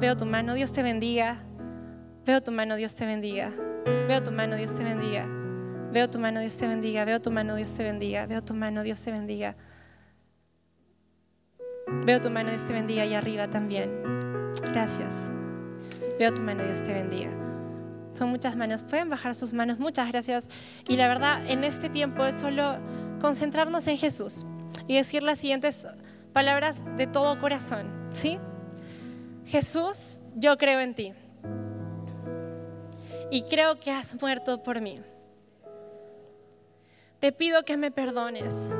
Veo 0.00 0.16
tu 0.16 0.26
mano, 0.26 0.54
Dios 0.54 0.72
te 0.72 0.82
bendiga. 0.82 1.44
Veo 2.26 2.42
tu 2.42 2.50
mano, 2.50 2.76
Dios 2.76 2.94
te 2.94 3.06
bendiga. 3.06 3.52
Veo 4.08 4.22
tu 4.22 4.32
mano, 4.32 4.56
Dios 4.56 4.74
te 4.74 4.82
bendiga. 4.82 5.37
Veo 5.90 6.10
tu 6.10 6.18
mano, 6.18 6.40
Dios 6.40 6.56
te 6.56 6.68
bendiga. 6.68 7.04
Veo 7.04 7.20
tu 7.20 7.30
mano, 7.30 7.54
Dios 7.54 7.72
te 7.74 7.82
bendiga. 7.82 8.26
Veo 8.26 8.42
tu 8.42 8.54
mano, 8.54 8.82
Dios 8.82 9.00
te 9.00 9.10
bendiga. 9.10 9.56
Veo 12.04 12.20
tu 12.20 12.30
mano, 12.30 12.50
Dios 12.50 12.66
te 12.66 12.74
bendiga. 12.74 13.06
Y 13.06 13.14
arriba 13.14 13.48
también. 13.48 13.90
Gracias. 14.70 15.30
Veo 16.18 16.34
tu 16.34 16.42
mano, 16.42 16.64
Dios 16.64 16.82
te 16.82 16.92
bendiga. 16.92 17.30
Son 18.12 18.28
muchas 18.28 18.54
manos. 18.54 18.82
Pueden 18.82 19.08
bajar 19.08 19.34
sus 19.34 19.54
manos. 19.54 19.78
Muchas 19.78 20.08
gracias. 20.08 20.50
Y 20.88 20.96
la 20.96 21.08
verdad, 21.08 21.40
en 21.48 21.64
este 21.64 21.88
tiempo 21.88 22.26
es 22.26 22.36
solo 22.36 22.76
concentrarnos 23.20 23.86
en 23.86 23.96
Jesús 23.96 24.44
y 24.86 24.96
decir 24.96 25.22
las 25.22 25.38
siguientes 25.38 25.88
palabras 26.34 26.80
de 26.98 27.06
todo 27.06 27.38
corazón. 27.40 27.90
¿Sí? 28.12 28.38
Jesús, 29.46 30.20
yo 30.34 30.58
creo 30.58 30.80
en 30.80 30.92
ti. 30.92 31.14
Y 33.30 33.42
creo 33.44 33.80
que 33.80 33.90
has 33.90 34.20
muerto 34.20 34.62
por 34.62 34.82
mí 34.82 35.00
te 37.20 37.32
pido 37.32 37.64
que 37.64 37.76
me 37.76 37.90
perdones 37.90 38.70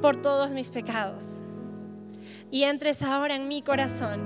por 0.00 0.20
todos 0.20 0.52
mis 0.52 0.70
pecados 0.70 1.40
y 2.50 2.64
entres 2.64 3.02
ahora 3.02 3.34
en 3.34 3.48
mi 3.48 3.62
corazón. 3.62 4.20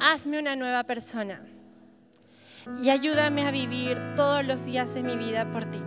Hazme 0.00 0.38
una 0.38 0.56
nueva 0.56 0.84
persona 0.84 1.42
y 2.82 2.90
ayúdame 2.90 3.46
a 3.46 3.50
vivir 3.50 4.00
todos 4.16 4.44
los 4.44 4.64
días 4.64 4.94
de 4.94 5.02
mi 5.02 5.16
vida 5.16 5.50
por 5.50 5.64
ti. 5.66 5.80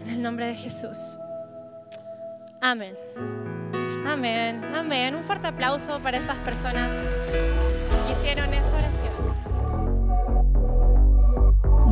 En 0.00 0.08
el 0.08 0.22
nombre 0.22 0.46
de 0.46 0.54
Jesús. 0.54 1.16
Amén. 2.60 2.96
Amén. 4.06 4.64
Amén. 4.74 5.14
Un 5.14 5.22
fuerte 5.22 5.46
aplauso 5.48 6.00
para 6.00 6.18
estas 6.18 6.36
personas. 6.38 6.92